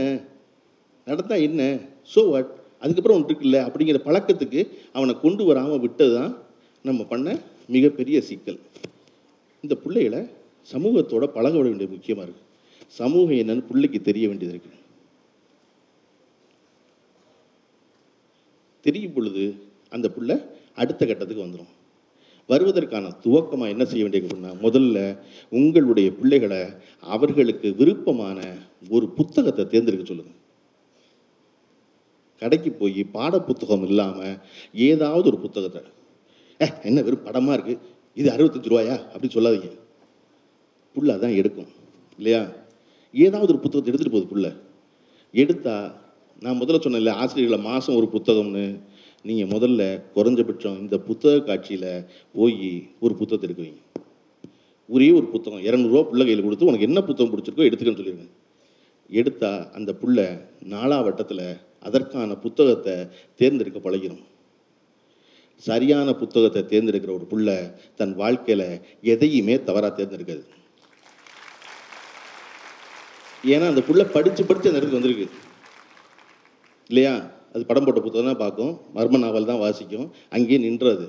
[1.08, 1.62] நடந்தால் என்ன?
[2.14, 2.52] ஸோ வாட்
[2.84, 4.62] அதுக்கப்புறம் ஒன்று இருக்குல்ல அப்படிங்கிற பழக்கத்துக்கு
[4.98, 6.34] அவனை கொண்டு வராமல் விட்டது தான்
[6.86, 7.28] நம்ம பண்ண
[7.76, 8.60] மிகப்பெரிய சிக்கல்.
[9.64, 10.22] இந்த பிள்ளைகளை
[10.70, 12.46] சமூகத்தோட பழக விட வேண்டியது முக்கியமாக இருக்குது
[13.00, 14.76] சமூகம் என்னன்னு பிள்ளைக்கு தெரிய வேண்டியது இருக்குது
[18.86, 19.44] தெரியும் பொழுது
[19.96, 20.36] அந்த பிள்ளை
[20.82, 21.74] அடுத்த கட்டத்துக்கு வந்துடும்
[22.50, 24.98] வருவதற்கான துவக்கமாக என்ன செய்ய வேண்டியது முதல்ல
[25.50, 26.62] உங்களுடைய பிள்ளைகளை
[27.14, 28.40] அவர்களுக்கு விருப்பமான
[28.96, 30.44] ஒரு புத்தகத்தை தேர்ந்தெடுக்க சொல்லுங்கள்
[32.42, 34.36] கடைக்கு போய் பாட புத்தகம் இல்லாமல்
[34.90, 35.82] ஏதாவது ஒரு புத்தகத்தை.
[36.64, 37.84] ஏ என்ன வெறும் படமாக இருக்குது
[38.20, 38.96] இது அறுபத்தஞ்சு ரூபாயா?
[39.12, 39.70] அப்படின்னு சொல்லாதீங்க.
[40.96, 41.72] புள்ள தான் எடுக்கும்.
[42.20, 42.42] இல்லையா?
[43.26, 44.48] ஏதாவது ஒரு புத்தகத்தை எடுத்துகிட்டு போகுது புள்ள.
[45.32, 45.88] எடுத்தால்
[46.44, 48.66] நான் முதல்ல சொன்னேன்ல ஆசிரியர்களை மாதம் ஒரு புத்தகம்னு.
[49.24, 53.82] நீங்கள் முதல்ல குறைஞ்சபட்சம் இந்த புத்தக காட்சியில் போய் ஒரு புத்தகத்தை எடுக்க வைங்க.
[54.88, 58.28] ஒரே ஒரு புத்தகம் இரநூறுவா பிள்ளை கையில் கொடுத்து உனக்கு என்ன புத்தகம் பிடிச்சிருக்கோ எடுத்துக்கன்னு சொல்லிடுங்க
[59.08, 64.24] எடுத்தால் அந்த புள்ள நாலா வட்டத்தில் அதற்கான புத்தகத்தை தேர்ந்தெடுக்க பழகிடும்
[65.56, 70.44] சரியான புத்தகத்தை தேர்ந்தெடுக்கிற ஒரு புள்ள தன் வாழ்க்கையில் எதையுமே தவறாக தேர்ந்தெடுக்காது.
[73.46, 75.28] ஏன்னா அந்த புள்ள படித்து படித்து அந்த இடத்துக்கு வந்திருக்கு.
[76.88, 77.36] இல்லையா?
[77.58, 78.74] அது படம் போட்ட புத்தகம் தான் பார்க்கும்.
[78.96, 80.12] மர்ம நாவல் தான் வாசிக்கும்.
[80.30, 81.06] அங்கேயே நின்றது.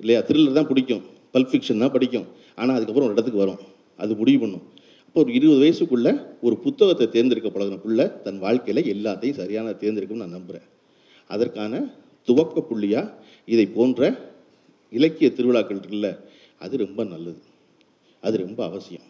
[0.00, 0.20] இல்லையா?
[0.28, 1.02] த்ரில்லர் தான் பிடிக்கும்.
[1.34, 2.26] பல்ப் ஃபிக்ஷன் தான் படிக்கும்.
[2.54, 3.60] ஆனால் அதுக்கப்புறம் ஒரு இடத்துக்கு வரும்.
[3.96, 4.64] அது முடிவு பண்ணும்.
[5.06, 10.36] அப்போ ஒரு இருபது வயசுக்குள்ளே ஒரு புத்தகத்தை தேர்ந்தெடுக்க பழகின பிள்ளை தன் வாழ்க்கையில் எல்லாத்தையும் சரியான தேர்ந்தெடுக்கும்னு நான்
[10.38, 10.66] நம்புகிறேன்
[11.30, 11.82] அதற்கான
[12.28, 13.12] துவக்க புள்ளியாக
[13.44, 14.10] இதை போன்ற
[14.92, 16.10] இலக்கிய திருவிழாக்கள் இருக்குல்ல
[16.58, 17.40] அது ரொம்ப நல்லது.
[18.20, 19.06] அது ரொம்ப அவசியம்.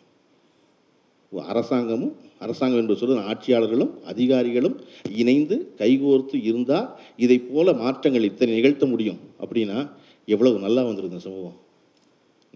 [1.33, 9.19] அரசாங்கமும் அரசாங்கம் என்று சொல்ல ஆட்சியாளர்களும் அதிகாரிகளும் இணைந்து கைகோர்த்து இருந்தால் இதை போல மாற்றங்கள் இத்தனை நிகழ்த்த முடியும்
[9.41, 9.91] அப்படின்னா
[10.25, 11.57] எவ்வளவு நல்லா வந்துருந்த சமூகம்.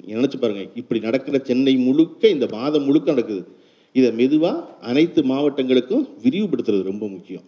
[0.07, 3.47] நினச்சி பாருங்க இப்படி நடக்கிற சென்னை முழுக்க இந்த மாதம் முழுக்க நடக்குது.
[3.93, 7.43] இதை மெதுவாக அனைத்து மாவட்டங்களுக்கும் விரிவுபடுத்துறது ரொம்ப முக்கியம்.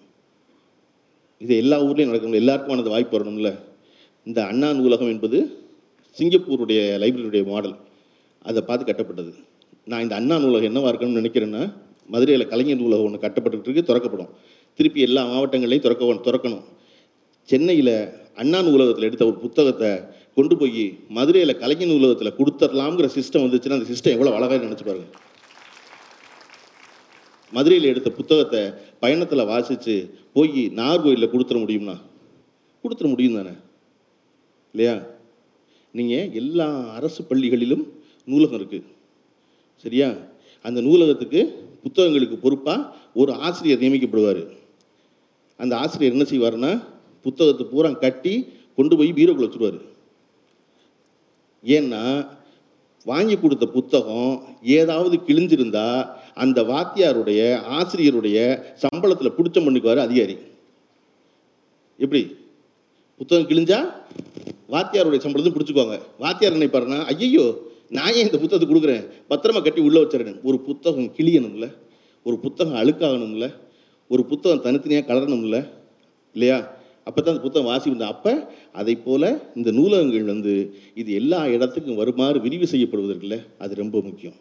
[1.39, 3.59] இது எல்லா ஊர்லேயும் நடக்கணும் எல்லாருக்கும் அந்த வாய்ப்பு வரணும்ல.
[4.25, 5.39] இந்த அண்ணா நூலகம் என்பது
[6.19, 7.77] சிங்கப்பூருடைய லைப்ரரியுடைய மாடல்.
[8.43, 9.35] அதை பார்த்து கட்டப்பட்டது.
[9.87, 11.75] நான் இந்த அண்ணா நூலகம் என்னவா இருக்கணும்னு நினைக்கிறேன்னா
[12.09, 14.31] மதுரையில் கலைஞர் நூலகம் ஒன்று கட்டப்பட்டுக்கிட்டு இருக்கு திறக்கப்படும்.
[14.75, 16.64] திருப்பி எல்லா மாவட்டங்களையும் திறக்க திறக்கணும்.
[17.49, 17.95] சென்னையில்
[18.35, 19.90] அண்ணா நூலகத்தில் எடுத்த ஒரு புத்தகத்தை
[20.35, 25.09] கொண்டு போய் மதுரையில் கலைஞர் நூலகத்தில் கொடுத்துடலாம்ங்கிற சிஸ்டம் வந்துச்சுன்னா அந்த சிஸ்டம் எவ்வளோ அழகாக நினச்சி பாருங்க.
[27.53, 29.95] மதுரையில் எடுத்த புத்தகத்தை பயணத்தில் வாசித்து
[30.33, 31.97] போய் நாகர்கோயிலில் கொடுத்துட முடியும்னா?
[32.85, 33.53] கொடுத்துட முடியும் தானே?
[34.75, 35.03] இல்லையா?
[35.92, 37.85] நீங்கள் எல்லா அரசு பள்ளிகளிலும்
[38.25, 39.01] நூலகம் இருக்குது
[39.85, 40.09] சரியா?
[40.66, 41.40] அந்த நூலகத்துக்கு
[41.85, 42.88] புத்தகங்களுக்கு பொறுப்பாக
[43.21, 44.42] ஒரு ஆசிரியர் நியமிக்கப்படுவார்.
[45.57, 46.71] அந்த ஆசிரியர் என்ன செய்வார்னா
[47.23, 48.35] புத்தகத்தை பூரா கட்டி
[48.77, 49.81] கொண்டு போய் பீரோக்குள்ள வச்சுருவார்.
[51.64, 52.03] ஏன்னா
[53.11, 55.87] வாங்கி கொடுத்த புத்தகம் ஏதாவது கிழிஞ்சிருந்தா
[56.35, 57.40] அந்த வாத்தியாருடைய
[57.79, 58.38] ஆசிரியருடைய
[58.83, 60.37] சம்பளத்தில் பிடிச்ச பண்ணிக்குவார் அதிகாரி.
[61.99, 62.23] எப்படி?
[63.21, 63.81] புத்தகம் கிழிஞ்சா
[64.75, 65.99] வாத்தியாருடைய சம்பளத்தையும் பிடிச்சிக்குவாங்க.
[66.18, 67.47] வாத்தியார் நினைப்பாருன்னா ஐயையோ
[67.96, 69.02] நான் ஏன் இந்த புத்தகத்தை கொடுக்குறேன்?
[69.31, 71.66] பத்திரமா கட்டி உள்ளே வச்சிருக்கேன் ஒரு புத்தகம் கிளியணும்ல
[72.26, 73.46] ஒரு புத்தகம் அழுக்காகணும்ல?
[74.11, 75.59] ஒரு புத்தகம் தனித்தனியாக கலரணும்ல?
[76.35, 76.59] இல்லையா?
[77.07, 78.33] அப்போ தான் அந்த புத்தகம் வாசி அப்போ
[78.81, 79.28] அதை போல்
[79.59, 80.52] இந்த நூலகங்கள் வந்து
[80.94, 84.37] இது எல்லா இடத்துக்கும் வருமாறு விரிவு செய்யப்படுவதற்குல அது ரொம்ப முக்கியம்.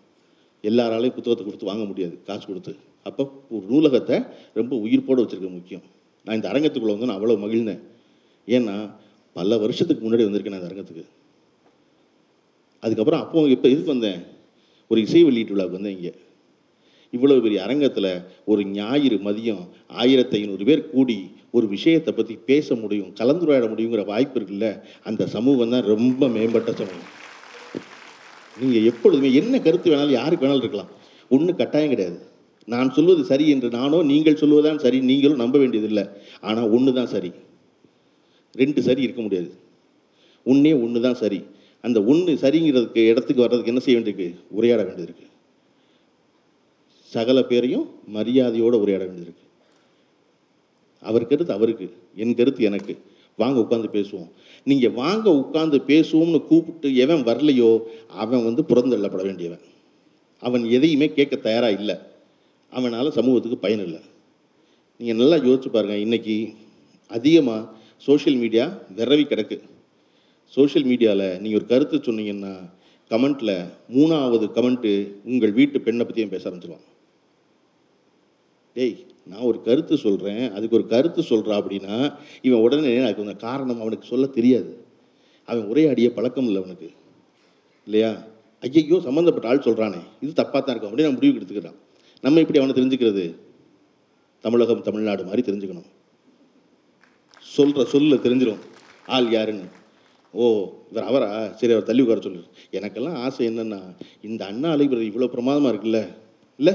[0.63, 2.15] எல்லாராலையும் புத்தகத்தை கொடுத்து வாங்க முடியாது.
[2.27, 2.73] காசு கொடுத்து.
[3.03, 3.23] அப்போ
[3.55, 4.17] ஒரு நூலகத்தை
[4.53, 5.83] ரொம்ப உயிர்ப்போடு வச்சுருக்க முக்கியம்.
[6.25, 7.81] நான் இந்த அரங்கத்துக்குள்ளே வந்து நான் அவ்வளோ மகிழ்ந்தேன்.
[8.47, 8.75] ஏன்னா
[9.33, 11.05] பல வருஷத்துக்கு முன்னாடி வந்திருக்கேன் நான் இந்த அரங்கத்துக்கு.
[12.83, 14.21] அதுக்கப்புறம் அப்போ இப்போ இதுக்கு வந்தேன்?
[14.91, 16.13] ஒரு இசை வெளியீட்டு விழாவுக்கு வந்தேன் இங்கே.
[17.13, 18.11] இவ்வளோ பெரிய அரங்கத்தில்
[18.45, 19.63] ஒரு ஞாயிறு மதியம்
[20.01, 21.17] ஆயிரத்தி ஐநூறு பேர் கூடி
[21.51, 24.67] ஒரு விஷயத்தை பற்றி பேச முடியும் கலந்துரையாட முடியுங்கிற வாய்ப்பு இருக்குல்ல?
[25.03, 27.09] அந்த சமூகம் தான் ரொம்ப மேம்பட்ட சமூகம்.
[28.57, 30.91] நீங்கள் எப்பொழுதுமே என்ன கருத்து வேணாலும் யாருக்கு வேணாலும் இருக்கலாம்.
[31.31, 32.19] ஒன்றும் கட்டாயம் கிடையாது.
[32.67, 36.03] நான் சொல்வது சரி என்று நானோ நீங்கள் சொல்வதுதான் சரி நீங்களும் நம்ப வேண்டியதில்லை.
[36.41, 37.31] ஆனால் ஒன்று தான் சரி.
[38.55, 39.49] ரெண்டு சரி இருக்க முடியாது.
[40.45, 41.39] ஒன்றே ஒன்று தான் சரி.
[41.81, 44.35] அந்த ஒன்று சரிங்கிறதுக்கு இடத்துக்கு வர்றதுக்கு என்ன செய்ய வேண்டியிருக்கு?
[44.49, 45.25] உரையாட வேண்டியிருக்கு.
[47.03, 49.45] சகல பேரையும் மரியாதையோடு உரையாட வேண்டியிருக்கு.
[51.01, 52.97] அவர் கருத்து அவருக்கு என் கருத்து எனக்கு.
[53.37, 54.29] வாங்க உட்காந்து பேசுவோம்.
[54.63, 59.59] நீங்கள் வாங்க உட்காந்து பேசுவோம்னு கூப்பிட்டு எவன் வரலையோ அவன் வந்து புறந்தள்ளப்பட வேண்டியவன்.
[60.39, 61.95] அவன் எதையுமே கேட்க தயாராக இல்லை.
[62.71, 63.99] அவனால் சமூகத்துக்கு பயன் இல்லை.
[64.97, 66.55] நீங்கள் நல்லா யோசிச்சு பாருங்கள் இன்றைக்கி
[67.07, 67.67] அதிகமாக
[67.97, 69.59] சோஷியல் மீடியா விரவி கிடக்கு.
[70.55, 72.53] சோஷியல் மீடியாவில் நீங்கள் ஒரு கருத்து சொன்னீங்கன்னா
[73.09, 73.55] கமெண்ட்டில்
[73.93, 74.91] மூணாவது கமெண்ட்டு
[75.23, 76.87] உங்கள் வீட்டு பெண்ணை பற்றியும் பேச ஆரம்பிச்சிருவான்
[78.73, 81.95] டேய் நான் ஒரு கருத்து சொல்கிறேன் அதுக்கு ஒரு கருத்து சொல்கிறா அப்படின்னா
[82.41, 84.71] இவன் உடனே அதுக்கு கொஞ்சம் காரணம் அவனுக்கு சொல்ல தெரியாது.
[85.45, 86.89] அவன் உரையாடிய பழக்கம் இல்லை அவனுக்கு.
[87.83, 88.11] இல்லையா?
[88.59, 90.91] ஐயையோ சம்மந்தப்பட்ட ஆள் சொல்கிறானே இது தப்பாக தான் இருக்கும்.
[90.91, 91.79] அப்படின்னு நான் எடுத்துக்கிறான்.
[92.21, 93.25] நம்ம இப்படி அவனை தெரிஞ்சுக்கிறது?
[94.41, 95.89] தமிழகம் தமிழ்நாடு மாதிரி தெரிஞ்சுக்கணும்.
[97.55, 98.61] சொல்கிற சொல்ல தெரிஞ்சிடும்
[99.05, 99.67] ஆள் யாருன்னு.
[100.33, 100.43] ஓ
[100.91, 101.29] இவர் அவரா?
[101.59, 102.41] சரி அவர் தள்ளி உட்கார சொல்லு
[102.77, 103.79] எனக்கெல்லாம் ஆசை என்னென்னா
[104.27, 106.01] இந்த அண்ணா அலைபிரதி இவ்வளோ பிரமாதமாக இருக்குல்ல?
[106.59, 106.73] இல்லை?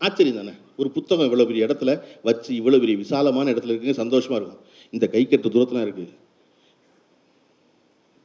[0.00, 0.54] ஆச்சரியம் தானே?
[0.80, 1.90] ஒரு புத்தகம் இவ்வளோ பெரிய இடத்துல
[2.28, 4.62] வச்சு இவ்வளோ பெரிய விசாலமான இடத்துல இருக்குங்க சந்தோஷமாக இருக்கும்.
[4.94, 6.12] இந்த கை கட்டு தூரத்தில் இருக்குது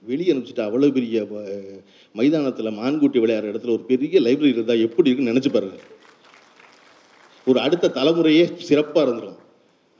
[0.09, 1.17] வெளியே அனுப்பிச்சிட்டு அவ்வளோ பெரிய
[2.15, 5.77] மைதானத்தில் மான்குட்டி விளையாடுற இடத்துல ஒரு பெரிய லைப்ரரி இருந்தால் எப்படி இருக்குன்னு நினச்சி பாருங்க.
[7.47, 9.39] ஒரு அடுத்த தலைமுறையே சிறப்பாக இருந்துடும்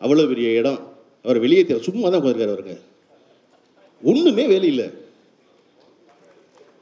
[0.02, 0.80] அவ்வளோ பெரிய இடம்.
[1.26, 2.76] அவர் வெளியே தேவை சும்மா தான் போயிருக்காரு அவருங்க.
[4.10, 4.88] ஒன்றுமே வேலை இல்லை.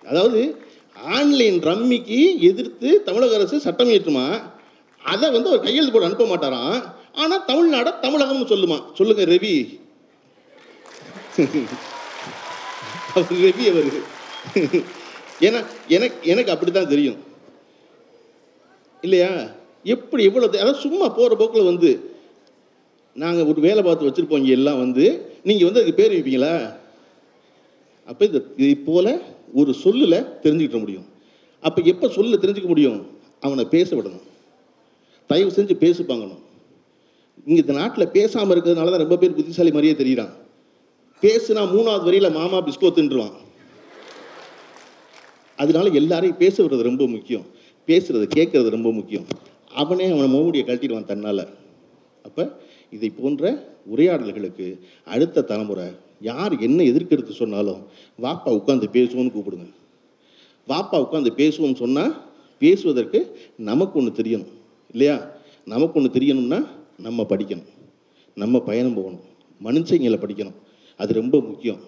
[0.10, 0.42] அதாவது
[1.18, 4.26] ஆன்லைன் ரம்மிக்கு எதிர்த்து தமிழக அரசு சட்டம் இயற்றுமா?
[5.02, 6.80] அதை வந்து அவர் கையெழுத்து போட அனுப்ப மாட்டாராம்.
[7.22, 8.78] ஆனால் தமிழ்நாட தமிழகம்னு சொல்லுமா?
[8.98, 9.56] சொல்லுங்க ரவி.
[13.14, 13.90] அவர் ரவி அவர்.
[15.48, 15.60] ஏன்னா
[15.96, 17.20] எனக்கு எனக்கு அப்படி தான் தெரியும்.
[19.06, 19.32] இல்லையா?
[19.94, 21.92] எப்படி எவ்வளோ அதாவது சும்மா போகிற போக்கில் வந்து
[23.16, 25.06] நாங்கள் ஒரு வேலை பார்த்து வச்சுருப்போம் இங்கே எல்லாம் வந்து.
[25.50, 26.54] நீங்கள் வந்து அதுக்கு பேர் வைப்பீங்களா?
[28.10, 29.12] அப்போ இது இதை போல்
[29.60, 31.08] ஒரு சொல்லில் தெரிஞ்சுக்கிட்ட முடியும்.
[31.64, 33.00] அப்போ எப்போ சொல்லில் தெரிஞ்சுக்க முடியும்?
[33.46, 34.26] அவனை பேச விடணும்.
[35.30, 36.44] தயவு செஞ்சு பேசப்பாங்கணும்
[37.48, 40.34] இங்கே இந்த நாட்டில் பேசாமல் இருக்கிறதுனால தான் ரொம்ப பேர் புத்திசாலி மாதிரியே தெரியுறான்.
[41.24, 43.36] பேசுனா மூணாவது வரியில் மாமா பிஸ்கோ தின்றுவான்.
[45.62, 47.46] அதனால எல்லாரையும் பேச விடுறது ரொம்ப முக்கியம்.
[47.88, 49.26] பேசுறது கேட்கறது ரொம்ப முக்கியம்.
[49.82, 51.46] அவனே அவனை மோமுடியை கழட்டிடுவான் தன்னால்.
[52.28, 52.44] அப்போ
[52.96, 53.52] இதை போன்ற
[53.94, 54.68] உரையாடல்களுக்கு
[55.14, 55.88] அடுத்த தலைமுறை
[56.22, 57.86] யார் என்ன எதிர்க்கிறது சொன்னாலும்
[58.22, 59.74] வாப்பா உட்காந்து பேசுவோம்னு கூப்பிடுங்க.
[60.68, 62.26] வாப்பா உட்காந்து பேசுவோம்னு சொன்னால்
[62.60, 64.48] பேசுவதற்கு நமக்கு ஒன்று தெரியணும்.
[64.92, 65.32] இல்லையா?
[65.66, 67.68] நமக்கு ஒன்று தெரியணும்னா நம்ம படிக்கணும்.
[68.36, 69.22] நம்ம பயணம் போகணும்.
[69.64, 70.56] மனுஷங்களை படிக்கணும்.
[70.98, 71.80] அது ரொம்ப முக்கியம்.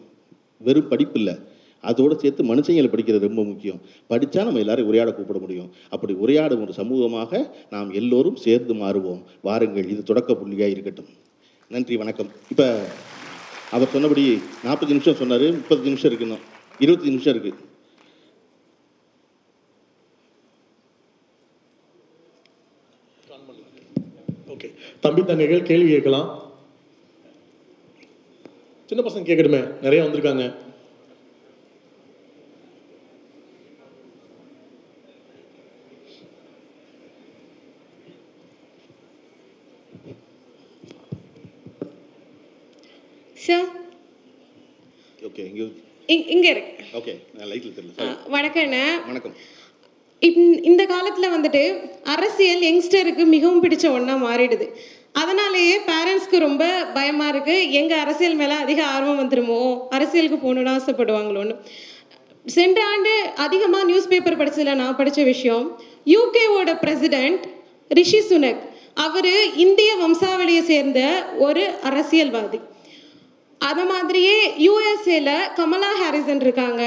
[0.57, 1.35] வெறும் படிப்பு இல்லை.
[1.81, 3.81] அதோடு சேர்த்து மனுஷங்களை படிக்கிறது ரொம்ப முக்கியம்.
[4.09, 5.71] படித்தா நம்ம எல்லாரும் உரையாட கூப்பிட முடியும்.
[5.89, 9.23] அப்படி உரையாடும் ஒரு சமூகமாக நாம் எல்லோரும் சேர்ந்து மாறுவோம்.
[9.41, 11.05] வாருங்கள் இது தொடக்க புள்ளியாக இருக்கட்டும்.
[11.69, 12.27] நன்றி வணக்கம்.
[12.49, 12.85] இப்போ
[13.71, 14.23] அவர் சொன்னபடி
[14.63, 16.43] நாற்பது நிமிஷம் சொன்னார் முப்பது நிமிஷம் இருக்கணும்
[16.79, 17.59] இருபத்தி நிமிஷம் இருக்குது
[24.53, 24.67] ஓகே.
[25.03, 26.29] தம்பி தங்கைகள் கேள்வி கேட்கலாம்.
[28.89, 30.45] சின்ன பசங்க கேட்கணுமே நிறைய வந்திருக்காங்க
[43.37, 43.69] சார்
[45.19, 45.65] ஓகே இங்கே
[46.09, 49.33] இங் இங்கே இருக்கு ஓகே தெரியல வணக்கண்ணே வணக்கம்
[50.21, 54.69] இப்- இந்த காலத்தில் வந்துட்டு அரசியல் யங்ஸ்டருக்கு மிகவும் பிடிச்ச ஒன்றா மாறிடுது.
[55.13, 59.87] அதனாலேயே பேரண்ட்ஸ்க்கு ரொம்ப பயமாக இருக்குது எங்கள் அரசியல் மேலே அதிக ஆர்வம் வந்துருமோ?
[59.89, 61.55] அரசியலுக்கு போகணுன்னு ஆசைப்படுவாங்களோன்னு.
[62.45, 67.43] சென்ற ஆண்டு அதிகமாக நியூஸ் பேப்பர் படிச்சதுல நான் படித்த விஷயம் யூகேவோட பிரசிடெண்ட்
[67.89, 68.59] ரிஷி சுனக்.
[68.93, 72.59] அவர் இந்திய வம்சாவளியை சேர்ந்த ஒரு அரசியல்வாதி.
[73.69, 76.83] அது மாதிரியே யூஎஸ்ஏல கமலா ஹாரிசன் இருக்காங்க.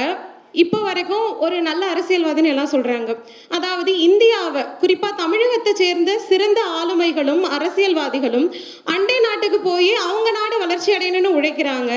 [0.63, 3.11] இப்போ வரைக்கும் ஒரு நல்ல அரசியல்வாதின்னு எல்லாம் சொல்றாங்க.
[3.57, 8.47] அதாவது இந்தியாவை குறிப்பா தமிழகத்தை சேர்ந்த சிறந்த ஆளுமைகளும் அரசியல்வாதிகளும்
[8.95, 11.93] அண்டை நாட்டுக்கு போய் அவங்க நாடு வளர்ச்சி அடையணும்னு உழைக்கிறாங்க.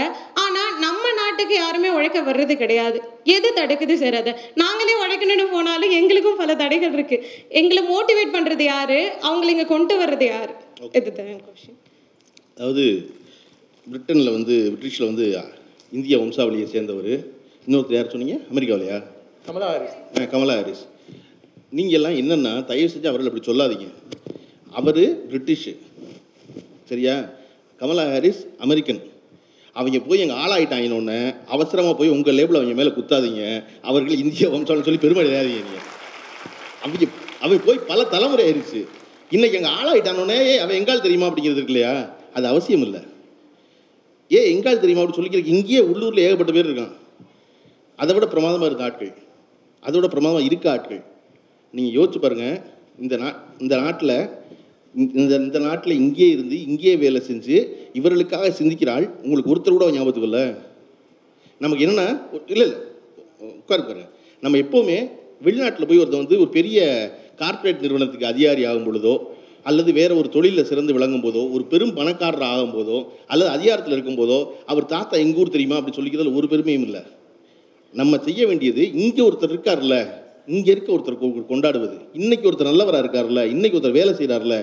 [0.45, 2.99] ஆனா நம்ம நாட்டுக்கு யாருமே உழைக்க வர்றது கிடையாது.
[3.35, 4.33] எது தடுக்குது சார் அதை?
[4.63, 7.19] நாங்களே உழைக்கணும்னு போனாலும் எங்களுக்கும் பல தடைகள் இருக்கு.
[7.61, 8.99] எங்களை மோட்டிவேட் பண்றது யாரு?
[9.29, 10.55] அவங்களை இங்க கொண்டு வர்றது யாரு?
[10.93, 11.79] இதுதான் கொஸ்டின்
[12.57, 12.85] அதாவது
[13.91, 15.37] பிரிட்டனில் வந்து பிரிட்டிஷில் வந்து
[15.91, 17.11] இந்திய வம்சாவளியை சேர்ந்தவர்.
[17.67, 18.39] இன்னொருத்தர் யார் சொன்னீங்க?
[18.53, 19.03] அமெரிக்காவிலையா?
[19.45, 19.95] கமலா ஹாரிஸ்.
[20.19, 20.85] ஆ, கமலா ஹாரிஸ்.
[21.69, 23.87] நீங்கள் எல்லாம் என்னென்னா தயவு செஞ்சு அவர்கள் அப்படி சொல்லாதீங்க.
[24.71, 24.99] அவர்
[25.31, 25.75] பிரிட்டிஷு.
[26.85, 27.25] சரியா?
[27.77, 29.01] Kamala Harris American.
[29.73, 33.63] அவங்க போய் எங்கள் ஆளாயிட்டாங்கன்னொன்னே அவசரமாக போய் உங்கள் லேபிள் அவங்க மேலே குத்தாதீங்க.
[33.81, 35.85] அவர்கள் இந்திய வம்சாவளி சொல்லி பெருமை அடையாதீங்க நீங்கள்
[36.81, 37.05] அவங்க
[37.39, 38.85] அவன் போய் பல தலைமுறை ஆயிடுச்சு
[39.29, 42.15] இன்னைக்கு எங்கள் ஆளாயிட்டானோடனே ஏ அவன் எங்கால் தெரியுமா அப்படிங்கிறது இருக்கு இல்லையா?
[42.33, 43.01] அது அவசியம் இல்லை
[44.31, 46.95] ஏ எங்கால் தெரியுமா அப்படி சொல்லிக்கிறேன் இங்கேயே உள்ளூரில் ஏகப்பட்ட பேர் இருக்கான்
[47.99, 49.11] அதை விட பிரமாதமாக இருக்க ஆட்கள்.
[49.83, 51.01] அதோட பிரமாதமாக இருக்க ஆட்கள்.
[51.73, 52.57] நீங்கள் யோசிச்சு பாருங்கள்
[52.99, 54.15] இந்த நா இந்த நாட்டில்
[54.95, 57.55] இந்த இந்த நாட்டில் இங்கேயே இருந்து இங்கேயே வேலை செஞ்சு
[57.93, 60.45] இவர்களுக்காக சிந்திக்கிறாள் உங்களுக்கு ஒருத்தர் கூட ஞாபகத்துக்கு இல்லை
[61.61, 62.07] நமக்கு என்னென்னா
[62.47, 62.77] இல்லை இல்லை
[63.59, 64.07] உட்காரு பாருங்க
[64.43, 64.97] நம்ம எப்போவுமே
[65.41, 66.79] வெளிநாட்டில் போய் ஒருத்தர் வந்து ஒரு பெரிய
[67.35, 69.13] கார்ப்பரேட் நிறுவனத்துக்கு அதிகாரி ஆகும் பொழுதோ
[69.69, 72.97] அல்லது வேற ஒரு தொழிலில் சிறந்து விளங்கும் போதோ ஒரு பெரும் பணக்காரர் ஆகும் போதோ
[73.31, 74.37] அல்லது அதிகாரத்தில் இருக்கும் போதோ
[74.71, 77.01] அவர் தாத்தா எங்கூர் தெரியுமா அப்படி சொல்லிக்கிறதுல ஒரு பெருமையும் இல்லை.
[77.93, 79.97] நம்ம செய்ய வேண்டியது இங்கே ஒருத்தர் இருக்கார்ல
[80.55, 81.17] இங்கே இருக்க ஒருத்தர்
[81.51, 81.95] கொண்டாடுவது.
[82.19, 84.57] இன்னைக்கு ஒருத்தர் நல்லவராக இருக்கார்ல இன்னைக்கு ஒருத்தர் வேலை செய்கிறார்ல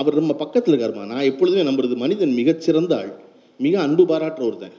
[0.00, 1.04] அவர் நம்ம பக்கத்தில் இருக்காருமா?
[1.12, 3.12] நான் எப்பொழுதுமே நம்புறது மனிதன் மிகச்சிறந்த ஆள்
[3.64, 4.74] மிக அன்பு பாராட்டுற ஒருத்தன்.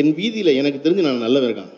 [0.00, 1.72] என் வீதியில் எனக்கு தெரிஞ்சு நான் நல்லவன் இருக்கான்.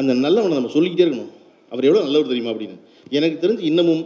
[0.00, 1.32] அந்த நல்லவனை நம்ம சொல்லிக்கிட்டே இருக்கணும்.
[1.72, 2.78] அவர் எவ்வளோ நல்லவர் தெரியுமா அப்படின்னு?
[3.18, 4.02] எனக்கு தெரிஞ்சு இன்னமும்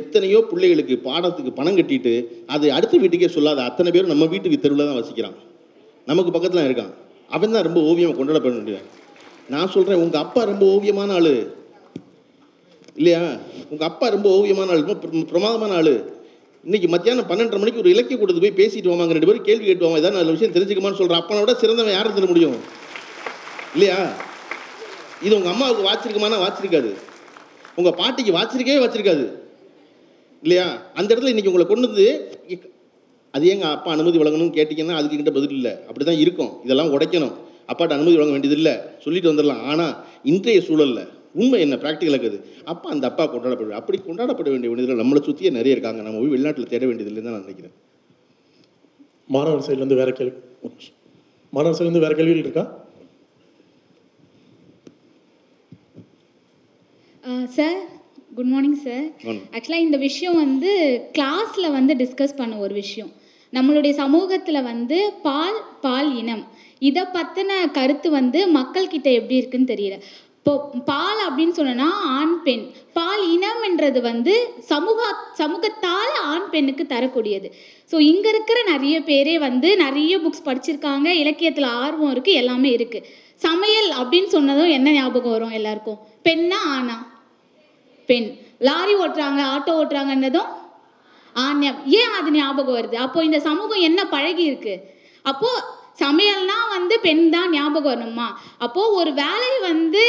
[0.00, 2.12] எத்தனையோ பிள்ளைகளுக்கு பாடத்துக்கு பணம் கட்டிட்டு
[2.54, 5.36] அது அடுத்த வீட்டுக்கே சொல்லாத அத்தனை பேரும் நம்ம வீட்டுக்கு தெருவில் தான் வசிக்கிறான்.
[6.10, 6.92] நமக்கு பக்கத்தில் இருக்கான்.
[7.34, 8.88] அவன் தான் ரொம்ப ஓவியமாக கொண்டாட வேண்டியவன்.
[9.52, 11.34] நான் சொல்கிறேன் உங்கள் அப்பா ரொம்ப ஓவியமான ஆள்.
[13.00, 13.22] இல்லையா?
[13.72, 14.96] உங்கள் அப்பா ரொம்ப ஓவியமான ஆள் ரொம்ப
[15.30, 15.94] பிரமாதமான ஆள்.
[16.66, 20.18] இன்னைக்கு மத்தியானம் பன்னெண்டரை மணிக்கு ஒரு இலக்கிய கொடுத்து போய் பேசிட்டு வாங்க ரெண்டு பேரும் கேள்வி கேட்டுவாங்க ஏதாவது
[20.18, 22.58] நல்ல விஷயம் தெரிஞ்சுக்கமான்னு சொல்கிறேன் அப்பனை விட சிறந்தவன் யாரும் தர முடியும்?
[23.74, 23.98] இல்லையா?
[25.26, 26.92] இது உங்கள் அம்மாவுக்கு வாச்சிருக்குமானா வாச்சிருக்காது.
[27.78, 29.24] உங்கள் பாட்டிக்கு வாச்சிருக்கவே வச்சிருக்காது.
[30.44, 30.66] இல்லையா?
[30.98, 32.06] அந்த இடத்துல இன்னைக்கு உங்களை கொண்டு வந்து
[33.36, 35.72] அது ஏங்க அப்பா அனுமதி வழங்கணும்னு கேட்டிங்கன்னா அதுக்கு கிட்ட பதில் இல்லை.
[35.88, 36.50] அப்படி தான் இருக்கும்.
[36.64, 37.34] இதெல்லாம் உடைக்கணும்.
[37.70, 39.62] அப்பாட்ட அனுமதி வழங்க வேண்டியதில்லை சொல்லிட்டு வந்துடலாம்.
[39.70, 39.94] ஆனால்
[40.32, 41.00] இன்றைய சூழல்ல
[41.40, 41.76] உண்மை என்ன?
[41.84, 42.38] ப்ராக்டிக்கல் இருக்குது.
[42.72, 46.02] அப்பா அந்த அப்பா கொண்டாடப்பட அப்படி கொண்டாடப்பட வேண்டிய மனிதர்கள் நம்மளை சுற்றியே நிறைய இருக்காங்க.
[46.06, 47.74] நம்ம போய் வெளிநாட்டில் தேட வேண்டியதில்லைன்னு தான் நான் நினைக்கிறேன்.
[49.36, 50.36] மாணவர் சைட்லேருந்து வேற கேள்வி.
[51.56, 52.64] மாணவர் சைட்லேருந்து வேற கேள்விகள் இருக்கா?
[57.56, 57.82] Sir
[58.38, 59.04] good morning sir.
[59.54, 60.70] ஆக்சுவலாக இந்த விஷயம் வந்து
[61.16, 63.10] கிளாஸில் வந்து டிஸ்கஸ் பண்ண ஒரு விஷயம்.
[63.56, 66.44] நம்மளுடைய சமூகத்தில் வந்து பால் பால் இனம்.
[66.88, 69.98] இதை பற்றின கருத்து வந்து மக்கள்கிட்ட எப்படி இருக்குன்னு தெரியல.
[70.38, 70.54] இப்போ
[70.90, 72.64] பால் அப்படின்னு சொன்னோன்னா ஆண் பெண்.
[72.98, 74.34] பால் இனம்ன்றது வந்து
[74.72, 75.00] சமூக
[75.40, 77.48] சமூகத்தால் ஆண் பெண்ணுக்கு தரக்கூடியது.
[77.90, 81.08] ஸோ இங்கே இருக்கிற நிறைய பேரே வந்து நிறைய புக்ஸ் படிச்சிருக்காங்க.
[81.22, 83.08] இலக்கியத்தில் ஆர்வம் இருக்குது எல்லாமே இருக்குது
[83.46, 86.00] சமையல் அப்படின்னு சொன்னதும் என்ன ஞாபகம் வரும் எல்லாருக்கும்?
[86.28, 86.96] பெண்ணா ஆணா?
[88.08, 88.28] பெண்.
[88.60, 90.50] லாரி ஓட்டுறாங்க ஆட்டோ ஓட்டுறாங்கன்னதும்
[91.36, 92.96] ஆண்யம் ஏன் அது ஞாபகம் வருது?
[93.04, 94.74] அப்போ இந்த சமூகம் என்ன பழகி இருக்கு
[95.24, 95.50] அப்போ
[96.00, 98.28] சமையல்னா வந்து பெண் தான் ஞாபகம் வரணுமா
[98.58, 100.02] அப்போ ஒரு வேலை வந்து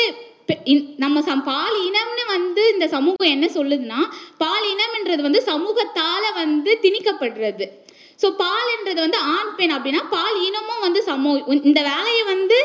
[0.50, 4.00] பெ- இன்- நம்ம சம் பால் இனம்னு வந்து இந்த சமூகம் என்ன சொல்லுதுன்னா
[4.38, 7.66] பால் இனம்ன்றது வந்து சமூகத்தால வந்து திணிக்கப்படுறது.
[8.20, 12.60] ஸோ பால்ன்றது வந்து ஆண் பெண் அப்படின்னா பால் இனமும் வந்து சமூக இந்த வேலையை வந்து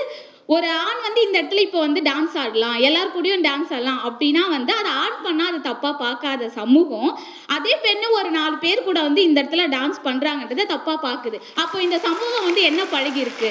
[0.54, 4.72] ஒரு ஆண் வந்து இந்த இடத்துல இப்போ வந்து டான்ஸ் ஆடலாம் எல்லார் கூடயும் டான்ஸ் ஆடலாம் அப்படின்னா வந்து
[4.78, 7.10] அதை ஆண் பண்ணால் அது தப்பாக பார்க்காத சமூகம்.
[7.56, 11.38] அதே பெண்ணு ஒரு நாலு பேர் கூட வந்து இந்த இடத்துல டான்ஸ் பண்ணுறாங்கன்றதை தப்பாக பார்க்குது.
[11.64, 13.50] அப்போ இந்த சமூகம் வந்து என்ன பழகிருக்கு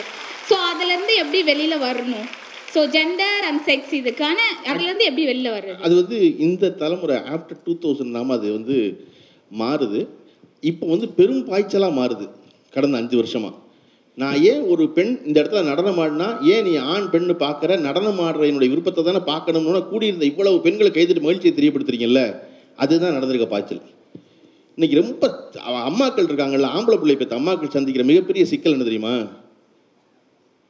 [0.49, 2.27] ஸோ அதுலேருந்து எப்படி வெளியில் வரணும்?
[2.73, 4.39] ஸோ ஜெண்டர் அண்ட் செக்ஸ் இதுக்கான
[4.71, 5.79] அதுலேருந்து எப்படி வெளியில் வர்றது?
[5.85, 8.77] அது வந்து இந்த தலைமுறை ஆஃப்டர் டூ தௌசண்ட் நாம அது வந்து
[9.63, 10.01] மாறுது.
[10.63, 12.27] இப்போ வந்து பெரும் பாய்ச்சலாக மாறுது.
[12.75, 13.55] கடந்த அஞ்சு வருஷமாக
[14.17, 17.79] நான் ஏன் ஒரு பெண் இந்த இடத்துல நடனம் ஆடினா ஏன் நீ ஆண் பெண்ணு பார்க்குற?
[17.79, 22.21] நடனம் ஆடுற என்னுடைய விருப்பத்தை தானே பார்க்கணும்னு கூடியிருந்த இவ்வளவு பெண்களை கைதிட்டு மகிழ்ச்சியை தெரியப்படுத்துறீங்கல்ல?
[22.75, 23.81] அதுதான் நடந்திருக்க பாய்ச்சல்.
[24.77, 25.27] இன்னைக்கு ரொம்ப
[25.89, 29.15] அம்மாக்கள் இருக்காங்கல்ல ஆம்பளை பிள்ளை பெற்ற அம்மாக்கள் சந்திக்கிற மிகப்பெரிய சிக்கல் என்ன தெரியுமா?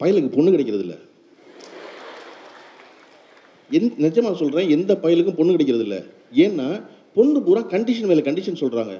[0.00, 0.98] பயலுக்கு பொண்ணு கிடைக்கிறது இல்லை
[3.76, 6.00] எந் நிஜமாக சொல்கிறேன் எந்த பயலுக்கும் பொண்ணு கிடைக்கிறது இல்லை
[6.44, 6.68] ஏன்னா
[7.14, 8.94] பொண்ணு பூரா கண்டிஷன் மேலே கண்டிஷன் சொல்கிறாங்க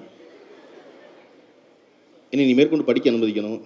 [2.32, 3.60] என்னை நீ மேற்கொண்டு படிக்க அனுமதிக்கணும்.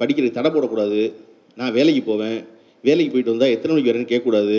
[0.00, 1.00] படிக்கிறதுக்கு தடை போடக்கூடாது.
[1.60, 2.38] நான் வேலைக்கு போவேன்.
[2.88, 4.58] வேலைக்கு போயிட்டு வந்தால் எத்தனை மணிக்கு வரேன்னு கேட்கக்கூடாது.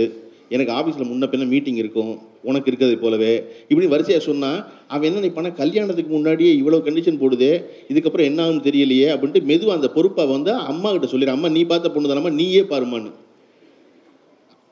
[0.55, 2.13] எனக்கு ஆஃபீஸில் முன்ன பின்ன மீட்டிங் இருக்கும்.
[2.49, 3.31] உனக்கு இருக்கிறது போலவே.
[3.69, 4.57] இப்படி வரிசையாக சொன்னால்
[4.93, 7.51] அவன் என்ன பண்ண கல்யாணத்துக்கு முன்னாடியே இவ்வளோ கண்டிஷன் போடுதே
[7.91, 11.35] இதுக்கப்புறம் என்ன ஆகும் தெரியலையே அப்படின்ட்டு மெதுவாக அந்த பொறுப்பை வந்து அம்மா கிட்ட சொல்லிடு.
[11.35, 13.11] அம்மா நீ பார்த்த பொண்ணு தானம்மா நீயே பாருமான்னு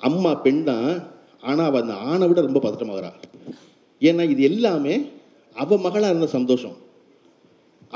[0.09, 0.89] அம்மா பெண் தான்
[1.49, 3.11] ஆனால் அவள் அந்த ஆணை விட ரொம்ப பதட்டமாகறா.
[4.01, 4.95] ஏன்னா இது எல்லாமே
[5.55, 6.75] அவள் மகளாக இருந்த சந்தோஷம்.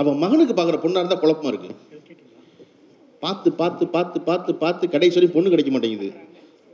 [0.01, 1.75] அவன் மகனுக்கு பார்க்குற பொண்ணாக இருந்தால் குழப்பமா இருக்குது
[3.23, 6.09] பார்த்து பார்த்து பார்த்து பார்த்து பார்த்து கடைசி வரையும் பொண்ணு கிடைக்க மாட்டேங்குது.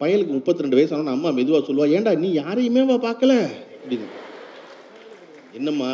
[0.02, 3.34] பயலுக்கு முப்பத்தி ரெண்டு வயசு ஆனால் அம்மா மெதுவாக சொல்லுவா ஏன்டா நீ யாரையுமே பார்க்கல?
[3.82, 4.08] அப்படின்னு.
[5.58, 5.92] என்னம்மா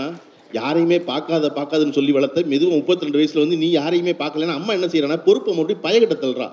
[0.51, 4.87] யாரையுமே பார்க்காத பார்க்காதுன்னு சொல்லி வளர்த்த மெதுவாக முப்பத்தி ரெண்டு வயசில் வந்து நீ யாரையுமே பார்க்கலன்னா அம்மா என்ன
[4.91, 6.49] செய்யறானா பொறுப்பை மட்டும் பயக்கிட்ட தள்ளுறா.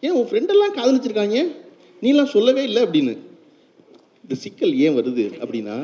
[0.00, 1.38] ஏன் உன் ஃப்ரெண்டெல்லாம் காதலிச்சிருக்காங்க?
[2.02, 2.82] நீலாம் சொல்லவே இல்லை?
[2.82, 3.14] அப்படின்னு.
[4.24, 5.76] இந்த சிக்கல் ஏன் வருது அப்படின்னா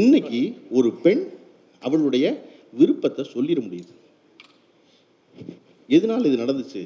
[0.00, 0.40] இன்னைக்கு
[0.70, 1.22] ஒரு பெண்
[1.80, 2.26] அவளுடைய
[2.78, 3.92] விருப்பத்தை சொல்லிட முடியுது.
[5.88, 6.82] எதனால் இது நடந்துச்சு?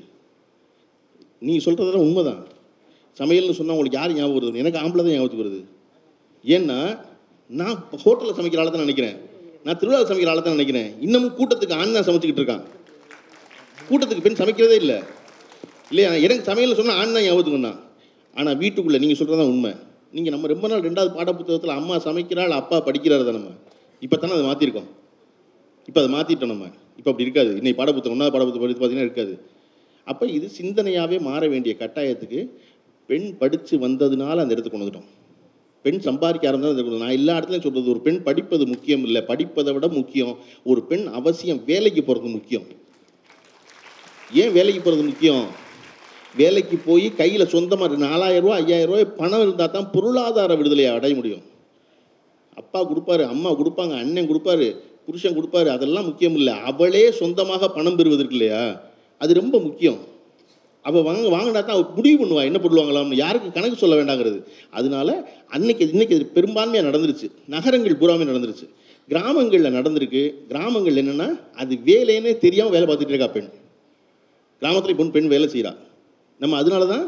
[1.46, 2.40] நீ சொல்கிறதெல்லாம் உண்மைதான்.
[3.20, 4.60] சமையல்னு சொன்னால் உங்களுக்கு யார் ஞாபகம் வருது?
[4.62, 5.60] எனக்கு ஆம்பளை தான் ஞாபகத்துக்கு வருது.
[6.44, 6.78] ஏன்னா
[7.50, 9.16] நான் ஹோட்டலில் சமைக்கிற ஆளை தான் நினைக்கிறேன்.
[9.64, 10.90] நான் திருவிழா சமைக்கிற ஆளை தான் நினைக்கிறேன்.
[11.06, 12.64] இன்னமும் கூட்டத்துக்கு ஆண் தான் சமைச்சிக்கிட்டு இருக்கான்.
[13.88, 14.98] கூட்டத்துக்கு பெண் சமைக்கிறதே இல்லை.
[15.90, 16.10] இல்லையா?
[16.24, 17.78] எனக்கு சமையல் சொன்னால் ஆண் தான் ஞாபகத்துக்கு வந்தான்.
[18.36, 19.72] ஆனால் வீட்டுக்குள்ளே நீங்கள் சொல்கிறது தான் உண்மை.
[20.16, 23.50] நீங்கள் நம்ம ரொம்ப நாள் ரெண்டாவது பாடப்புத்தகத்தில் அம்மா சமைக்கிறாள் அப்பா படிக்கிறார் தான் நம்ம.
[24.02, 24.88] இப்போ தானே அதை மாற்றிருக்கோம்
[25.88, 26.66] இப்போ அதை மாற்றிட்டோம் நம்ம.
[26.98, 27.50] இப்போ அப்படி இருக்காது.
[27.56, 29.34] இன்னைக்கு பாடப்புத்தகம் ஒன்றாவது பாடப்புத்தகம் படித்து பார்த்தீங்கன்னா இருக்காது.
[30.04, 32.40] அப்போ இது சிந்தனையாகவே மாற வேண்டிய கட்டாயத்துக்கு
[33.06, 35.08] பெண் படித்து வந்ததுனால அந்த இடத்துக்கு கொண்டு வந்துட்டோம்.
[35.82, 39.20] பெண் சம்பாதிக்க ஆரம்பித்தால் அந்த நான் எல்லா இடத்துலையும் சொல்கிறது ஒரு பெண் படிப்பது முக்கியம் இல்லை.
[39.22, 40.38] படிப்பதை விட முக்கியம்.
[40.64, 42.66] ஒரு பெண் அவசியம் வேலைக்கு போகிறது முக்கியம்.
[44.32, 45.44] ஏன் வேலைக்கு போகிறது முக்கியம்?
[46.36, 51.44] வேலைக்கு போய் கையில் சொந்தமாக நாலாயிரம் ரூபா ஐயாயிரம் ரூபாய் பணம் இருந்தால் தான் பொருளாதார விடுதலையை அடைய முடியும்.
[52.54, 54.68] அப்பா கொடுப்பாரு அம்மா கொடுப்பாங்க அண்ணன் கொடுப்பாரு.
[55.08, 58.62] புருஷன் கொடுப்பாரு அதெல்லாம் முக்கியம் இல்லை அவளே சொந்தமாக பணம் பெறுவதற்கு இல்லையா?
[59.22, 60.00] அது ரொம்ப முக்கியம்.
[60.84, 64.38] அவள் வாங்க வாங்கினா தான் அவள் முடிவு பண்ணுவா என்ன பண்ணுவாங்களாம்னு யாருக்கு கணக்கு சொல்ல வேண்டாங்கிறது.
[64.78, 65.08] அதனால
[65.56, 67.28] அன்னைக்கு இன்னைக்கு இது பெரும்பான்மையாக நடந்துருச்சு.
[67.54, 68.66] நகரங்கள் பூராமே நடந்துருச்சு.
[69.08, 70.22] கிராமங்களில் நடந்திருக்கு.
[70.50, 71.28] கிராமங்கள் என்னென்னா
[71.62, 73.50] அது வேலைன்னே தெரியாமல் வேலை பார்த்துட்டு இருக்கா பெண்.
[74.62, 75.72] கிராமத்தில் இப்போ பெண் வேலை செய்கிறா
[76.40, 77.06] நம்ம அதனால தான்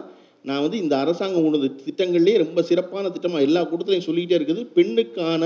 [0.48, 4.62] நான் வந்து இந்த அரசாங்கம் உணவு திட்டங்கள்லேயே ரொம்ப சிறப்பான திட்டமாக எல்லா கூட்டத்திலையும் சொல்லிக்கிட்டே இருக்குது.
[4.76, 5.42] பெண்ணுக்கான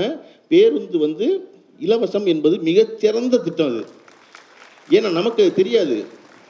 [0.51, 1.27] பேருந்து வந்து
[1.79, 3.85] இலவசம் என்பது மிகச்சிறந்த திட்டம் அது.
[4.89, 6.05] ஏன்னா நமக்கு தெரியாது.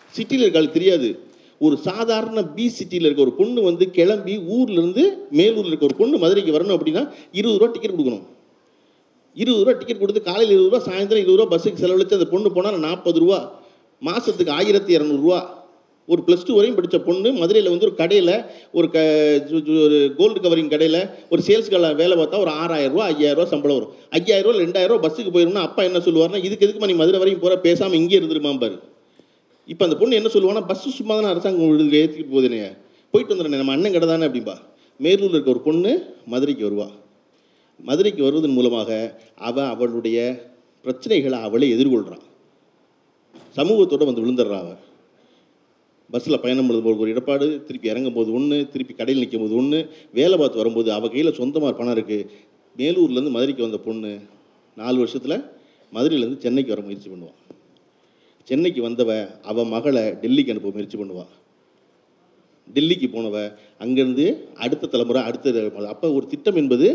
[0.10, 1.20] சிட்டியில் இருக்காளுக்கு தெரியாது.
[1.60, 6.54] ஒரு சாதாரண பி சிட்டியில் இருக்க ஒரு பொண்ணு வந்து கிளம்பி ஊர்லேருந்து மேலூரில் இருக்க ஒரு பொண்ணு மதுரைக்கு
[6.54, 8.26] வரணும் அப்படின்னா இருபது ரூபா டிக்கெட் கொடுக்கணும்.
[9.34, 12.80] இருபது ரூபா டிக்கெட் கொடுத்து காலையில் இருபது ரூபா சாயந்தரம் இருபது ரூபா பஸ்ஸுக்கு செலவழித்து அந்த பொண்ணு போனால்
[12.80, 13.64] நாற்பது ரூபா.
[14.00, 15.55] மாதத்துக்கு ஆயிரத்தி இரநூறுவா
[16.08, 18.34] ஒரு ப்ளஸ் டூ வரையும் படித்த பொண்ணு மதுரையில் வந்து ஒரு கடையில்
[18.72, 18.98] ஒரு க
[19.86, 21.00] ஒரு கோல்டு கவரிங் கடையில்
[21.30, 23.94] ஒரு சேல்ஸ் கடை வேலை பார்த்தா ஒரு ஆறாயிரரூவா ஐயாயிரரூவா சம்பளம் வரும்.
[24.18, 28.00] ஐயாயிரரூவா ரெண்டாயிரரூவா ரெண்டாயிரம் பஸ்ஸுக்கு போயிடும்னா அப்பா என்ன சொல்லுவார்னா இதுக்கு எதுக்கு நீ மதுரை வரையும் போகிற பேசாமல்
[28.02, 28.78] இங்கே இருந்துருமாம்பாரு
[29.68, 32.60] இப்போ அந்த பொண்ணு என்ன சொல்லுவான்னா பஸ்ஸு சும்மா தானே அரசாங்கம் ஏற்றிட்டு போகுதுனே
[33.14, 33.62] போயிட்டு வந்துடுறேன்.
[33.62, 34.56] நம்ம அண்ணன் கடை தானே அப்படிம்பா.
[35.00, 35.92] மேலூரில் இருக்க ஒரு பொண்ணு
[36.34, 36.88] மதுரைக்கு வருவா.
[37.80, 38.90] மதுரைக்கு வருவதன் மூலமாக
[39.50, 40.18] அவள் அவளுடைய
[40.86, 42.26] பிரச்சனைகளை அவளே எதிர்கொள்கிறான்
[43.58, 44.82] சமூகத்தோட வந்து விழுந்துடுறான் அவள்
[46.10, 49.80] பஸ்ஸில் பயணம் பண்ணும்போது ஒரு இடப்பாடு திருப்பி இறங்கும் போது ஒன்று திருப்பி கடையில் நிற்கும் போது ஒன்று
[50.14, 52.28] வேலை பார்த்து வரும்போது அவள் கையில் சொந்தமாக பணம் இருக்குது
[52.76, 54.12] மேலூர்லேருந்து மதுரைக்கு வந்த பொண்ணு
[54.78, 55.38] நாலு வருஷத்தில்
[55.94, 57.40] மதுரையிலேருந்து சென்னைக்கு வர முயற்சி பண்ணுவாள்
[58.48, 59.12] சென்னைக்கு வந்தவ
[59.44, 61.34] அவள் மகளை டெல்லிக்கு அனுப்ப முயற்சி பண்ணுவாள்
[62.68, 63.38] டெல்லிக்கு போனவ
[63.82, 64.26] அங்கேருந்து
[64.56, 66.88] அடுத்த தலைமுறை அடுத்த அப்போ ஒரு திட்டம் என்பது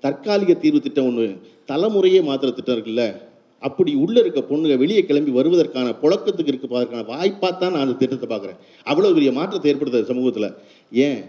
[0.00, 1.26] தற்காலிக தீர்வு திட்டம் ஒன்று
[1.68, 3.04] தலைமுறையே மாத்திர திட்டம் இருக்குல்ல.
[3.60, 8.58] அப்படி உள்ளே இருக்க பொண்ணுங்க வெளியே கிளம்பி வருவதற்கான புழக்கத்துக்கு இருப்பதற்கான வாய்ப்பாக தான் நான் அந்த திட்டத்தை பார்க்குறேன்.
[8.86, 10.54] அவ்வளோ பெரிய மாற்றத்தை ஏற்படுத்துது சமூகத்தில்.
[10.92, 11.20] ஏன்?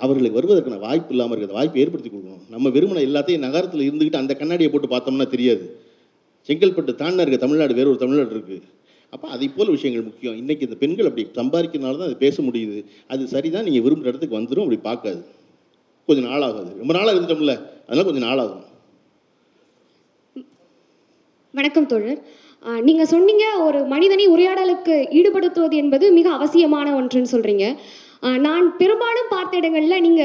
[0.00, 2.44] அவர்களுக்கு வருவதற்கான வாய்ப்பு இல்லாமல் இருக்கிற வாய்ப்பு ஏற்படுத்தி கொடுக்கணும்.
[2.50, 5.64] நம்ம வெறுமனை எல்லாத்தையும் நகரத்தில் இருந்துக்கிட்டு அந்த கண்ணாடியை போட்டு பார்த்தோம்னா தெரியாது.
[6.48, 8.60] செங்கல்பட்டு தாண்டின இருக்க தமிழ்நாடு வேறு ஒரு தமிழ்நாடு இருக்குது
[9.12, 10.36] அப்போ அதை போல் விஷயங்கள் முக்கியம்.
[10.42, 12.78] இன்றைக்கி இந்த பெண்கள் அப்படி சம்பாதிக்கிறனால தான் அது பேச முடியுது.
[13.06, 13.64] அது சரிதான்.
[13.64, 15.22] நீங்கள் விரும்புகிற இடத்துக்கு வந்துடும் அப்படி பார்க்காது.
[16.08, 16.70] கொஞ்சம் நாளாகாது.
[16.78, 17.54] ரொம்ப நாளாக இருந்துட்டோம்ல.
[17.86, 18.64] அதனால் கொஞ்சம் நாளாகும்.
[21.54, 22.20] வணக்கம் தோழர்.
[22.62, 27.64] ஆஹ் நீங்க சொன்னீங்க ஒரு மனிதனை உரையாடலுக்கு ஈடுபடுத்துவது என்பது மிக அவசியமான ஒன்றுன்னு சொல்றீங்க.
[28.22, 30.22] ஆஹ் நான் பெரும்பாலும் பார்த்த இடங்கள்ல நீங்க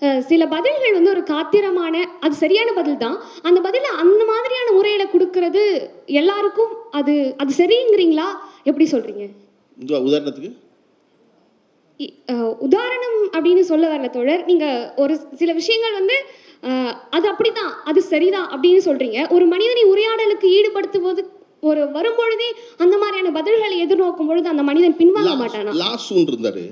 [0.00, 5.06] ஆஹ் சில பதில்கள் வந்து ஒரு காத்திரமான அது சரியான பதில் தான் அந்த பதில அந்த மாதிரியான முறையில
[5.14, 5.64] கொடுக்கறது
[6.20, 8.28] எல்லாருக்கும் அது அது சரிங்கிறீங்களா?
[8.64, 9.24] எப்படி சொல்றீங்க?
[9.78, 10.52] இந்த உதாரணத்துக்கு?
[12.66, 14.44] உதாரணம் அப்படின்னு சொல்ல வரல தோழர்.
[14.44, 14.66] நீங்க
[14.96, 16.16] ஒரு சில விஷயங்கள் வந்து
[17.16, 19.30] அது அப்படிதான் அது சரிதான் அப்படின்னு சொல்றீங்க.
[19.36, 21.22] ஒரு மனிதனை உரையாடலுக்கு ஈடுபடுத்துவது
[21.68, 22.48] ஒரு வரும்பொழுதே
[22.82, 25.72] அந்த மாதிரியான பதில்களை எதிர்நோக்கும் பொழுது அந்த மனிதன் பின்வாங்க மாட்டானா?
[25.82, 26.64] லா சூன் இருந்தார்.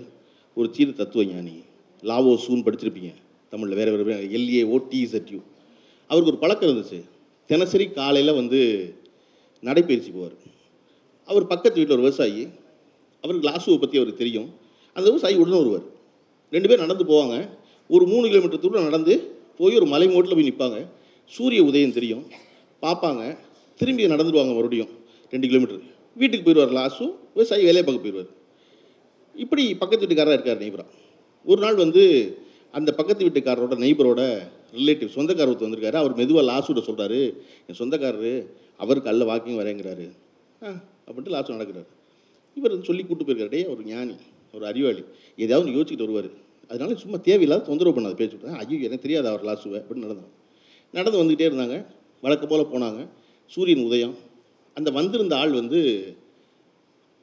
[0.55, 1.57] ஒரு சீன தத்துவ ஞானி
[2.03, 3.13] லாவோ சூன் படிச்சிருப்பீங்க.
[3.51, 5.41] தமிழில் வேற வேறு எல்ஏ ஓடிஇசட்யூ
[6.07, 6.99] அவருக்கு ஒரு பழக்கம் இருந்துச்சு.
[7.47, 8.61] தினசரி காலையில் வந்து
[9.61, 10.37] நடைப்பயிற்சி போவார்.
[11.25, 12.43] அவர் பக்கத்து வீட்டில் ஒரு விவசாயி.
[13.23, 14.49] அவருக்கு லாசுவை பற்றி அவருக்கு தெரியும்.
[14.95, 15.87] அந்த விவசாயி உடனே வருவார்.
[16.51, 17.37] ரெண்டு பேரும் நடந்து போவாங்க.
[17.89, 19.15] ஒரு மூணு கிலோமீட்டர் தூரம் நடந்து
[19.59, 20.87] போய் ஒரு மலை மூட்டில் போய் நிற்பாங்க
[21.37, 22.25] சூரிய உதயம் தெரியும்.
[22.83, 23.23] பார்ப்பாங்க.
[23.79, 24.91] திரும்பி நடந்துடுவாங்க மறுபடியும்.
[25.31, 25.81] ரெண்டு கிலோமீட்டர்
[26.15, 28.31] வீட்டுக்கு போயிடுவார் லாஸு விவசாயி வேலையை பார்க்க போயிடுவார்
[29.35, 30.87] இப்படி பக்கத்து வீட்டுக்காரராக இருக்கார் நெய்பரா.
[31.45, 32.03] ஒரு நாள் வந்து
[32.73, 34.23] அந்த பக்கத்து வீட்டுக்காரரோட நெய்பரோட
[34.77, 35.99] ரிலேட்டிவ் சொந்தக்காரர் ஒருத்தர் வந்திருக்காரு.
[36.03, 37.21] அவர் மெதுவாக லாஸுட சொல்கிறாரு
[37.69, 38.33] என் சொந்தக்காரரு
[38.77, 40.07] அவர் கல்ல வாக்கிங் வரேங்கிறாரு.
[40.65, 40.69] ஆ
[41.07, 41.89] அப்படின்ட்டு லாஸ்ட் நடக்கிறார்.
[42.55, 43.49] இவர் சொல்லி கூப்பிட்டு போயிருக்காரு.
[43.49, 44.15] டேய் அவர் ஞானி.
[44.55, 45.03] ஒரு அறிவாளி.
[45.37, 46.47] ஏதாவது ஒன்று யோசிச்சுட்டு வருவார்.
[46.71, 48.59] அதனால சும்மா தேவையில்லாத தொந்தரவு பண்ணாத பேச்சு விட்டேன்.
[48.63, 50.33] ஐயோ எனக்கு தெரியாது அவர் லாஸுவை அப்படின்னு நடந்தோம்.
[50.95, 51.77] நடந்து வந்துக்கிட்டே இருந்தாங்க.
[52.23, 53.01] வழக்கம் போல் போனாங்க.
[53.53, 54.15] சூரியன் உதயம்.
[54.77, 55.79] அந்த வந்திருந்த ஆள் வந்து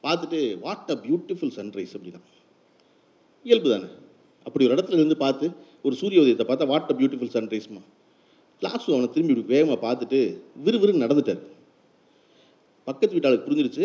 [0.04, 2.20] பார்த்துட்டு வாட் அ பியூட்டிஃபுல் சன்ரைஸ் அப்படின்னா.
[3.46, 3.88] இயல்பு தானே.
[4.46, 5.46] அப்படி ஒரு இடத்துல இருந்து பார்த்து
[5.86, 7.82] ஒரு சூரிய உதயத்தை பார்த்தா வாட் அ பியூட்டிஃபுல் சன்ரைஸ்மா
[8.62, 10.18] லாஸ்ட் அவனை திரும்பி வேகமாக பார்த்துட்டு
[10.66, 11.40] விறுவிறுன்னு நடந்துட்டார்.
[12.86, 13.84] பக்கத்து வீட்டாளுக்கு புரிஞ்சிருச்சு.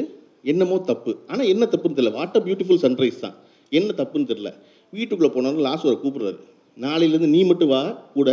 [0.51, 1.11] என்னமோ தப்பு.
[1.31, 2.13] ஆனால் என்ன தப்புன்னு தெரியல.
[2.19, 3.35] வாட் அ பியூட்டிஃபுல் சன்ரைஸ் தான்.
[3.71, 4.49] என்ன தப்புன்னு தெரில
[4.97, 6.39] வீட்டுக்குள்ளே போனாலும் லாஸ்ட் வரை கூப்பிட்றாரு.
[6.85, 7.81] நாளையிலேருந்து நீ மட்டும் வா
[8.17, 8.29] கூட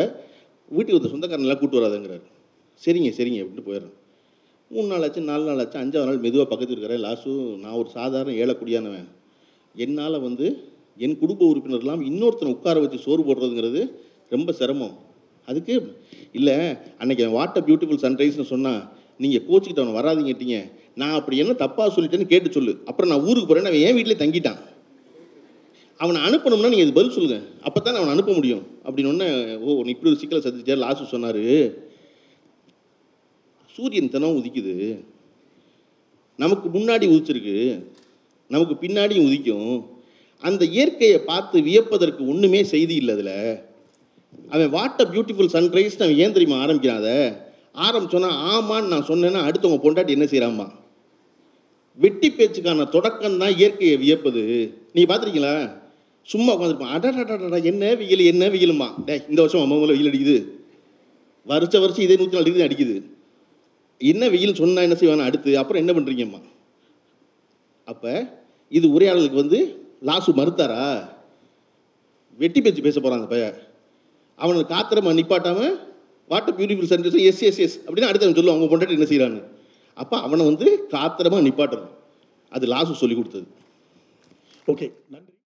[0.77, 2.25] வீட்டுக்கு வந்த சொந்தக்காரனெல்லாம் கூப்பிட்டு வராதுங்கிறாரு.
[2.83, 3.95] சரிங்க சரிங்க அப்படின்ட்டு போயிடுறேன்
[4.71, 8.33] மூணு நாள் ஆச்சு நாலு நாள் ஆச்சு அஞ்சாவது நாள் மெதுவாக பக்கத்து இருக்கிறேன் லாஸ்ட்டு நான் ஒரு சாதாரண
[8.43, 9.07] ஏழக்கூடியானவன்
[9.85, 10.47] என்னால் வந்து
[11.05, 13.83] என் குடும்ப உறுப்பினர்லாம் இன்னொருத்தனை உட்கார வச்சு சோறு போடுறதுங்கிறது
[14.35, 14.95] ரொம்ப சிரமம்.
[15.49, 15.75] அதுக்கு
[16.39, 16.57] இல்லை
[17.01, 18.81] அன்னைக்கு அவன் வாட் அ பியூட்டிஃபுல் சன்ரைஸ்னு சொன்னால்
[19.25, 20.57] நீங்கள் கோச்சிக்கிட்டு அவனை வராதிங்கிட்டீங்க
[21.01, 22.73] நான் அப்படி என்ன தப்பாக சொல்லிட்டேன்னு கேட்டு சொல்லு.
[22.91, 24.61] அப்புறம் நான் ஊருக்கு போகிறேன்னு அவன் என் வீட்டிலே தங்கிட்டான்.
[26.01, 28.65] அவனை அனுப்பணும்னா நீங்கள் பதில் சொல்லுங்கள் அப்போ தான் அவனை அனுப்ப முடியும்.
[28.87, 29.27] அப்படின்னு ஒன்று
[29.65, 31.45] ஓ நீ இப்படி ஒரு சிக்கலை சந்திச்சார் லாஸ்ட் சொன்னார்.
[33.75, 34.75] சூரியன் தினம் உதிக்குது.
[36.43, 37.57] நமக்கு முன்னாடி உதிச்சிருக்கு.
[38.55, 39.73] நமக்கு பின்னாடியும் உதிக்கும்.
[40.43, 43.37] அந்த இயற்கையை பார்த்து வியப்பதற்கு ஒன்றுமே செய்தி இல்லை அதில்.
[44.55, 47.17] அவன் வாட் அ பியூட்டிஃபுல் சன்ரைஸ் அவன் ஏன் தெரியுமா ஆரம்பிக்கிறான் அதை?
[47.87, 50.69] ஆரம்பிச்சோன்னா ஆமான்னு நான் சொன்னேன்னா அடுத்தவங்க பொண்டாட்டி என்ன செய்கிறாம்மா
[51.99, 54.43] வெட்டி பேச்சுக்கான தொடக்கம் தான் இயற்கையை வியப்பது.
[54.93, 55.57] நீ பார்த்துருக்கீங்களா?
[56.33, 56.95] சும்மா உட்காந்துருப்பான்.
[56.97, 60.37] அடடடடா என்ன வெயில் என்ன வெயிலுமா டே இந்த வருஷம் அம்மாவில் வெயில் அடிக்குது
[61.51, 62.97] வருஷ வருஷம் இதே நூற்றி நாலு டிகிரி அடிக்குது.
[64.01, 65.29] என்ன வெயில் சொன்னால் என்ன செய்வானா?
[65.29, 66.41] அடுத்து அப்புறம் என்ன பண்ணுறீங்கம்மா
[67.93, 68.11] அப்போ
[68.79, 69.59] இது உரையாடலுக்கு வந்து
[70.09, 70.83] லாசு மறுத்தாரா?
[72.39, 73.39] வெட்டி பேச்சு பேச போகிறாங்க இப்போ
[74.39, 75.73] அவனை காத்திரமா நிப்பாட்டாமல்
[76.33, 78.57] water beautiful centres yes yes yes அப்படின்னு அடுத்தவன் சொல்லுவான்.
[78.57, 79.43] அவங்க பொண்டாட்டி என்ன செய்கிறான்னு
[80.03, 81.91] அப்போ அவனை வந்து காத்திரமா நிப்பாட்டணும்.
[82.53, 83.47] அது லாசு சொல்லி கொடுத்தது.
[84.73, 85.33] ஓகே நன்றி.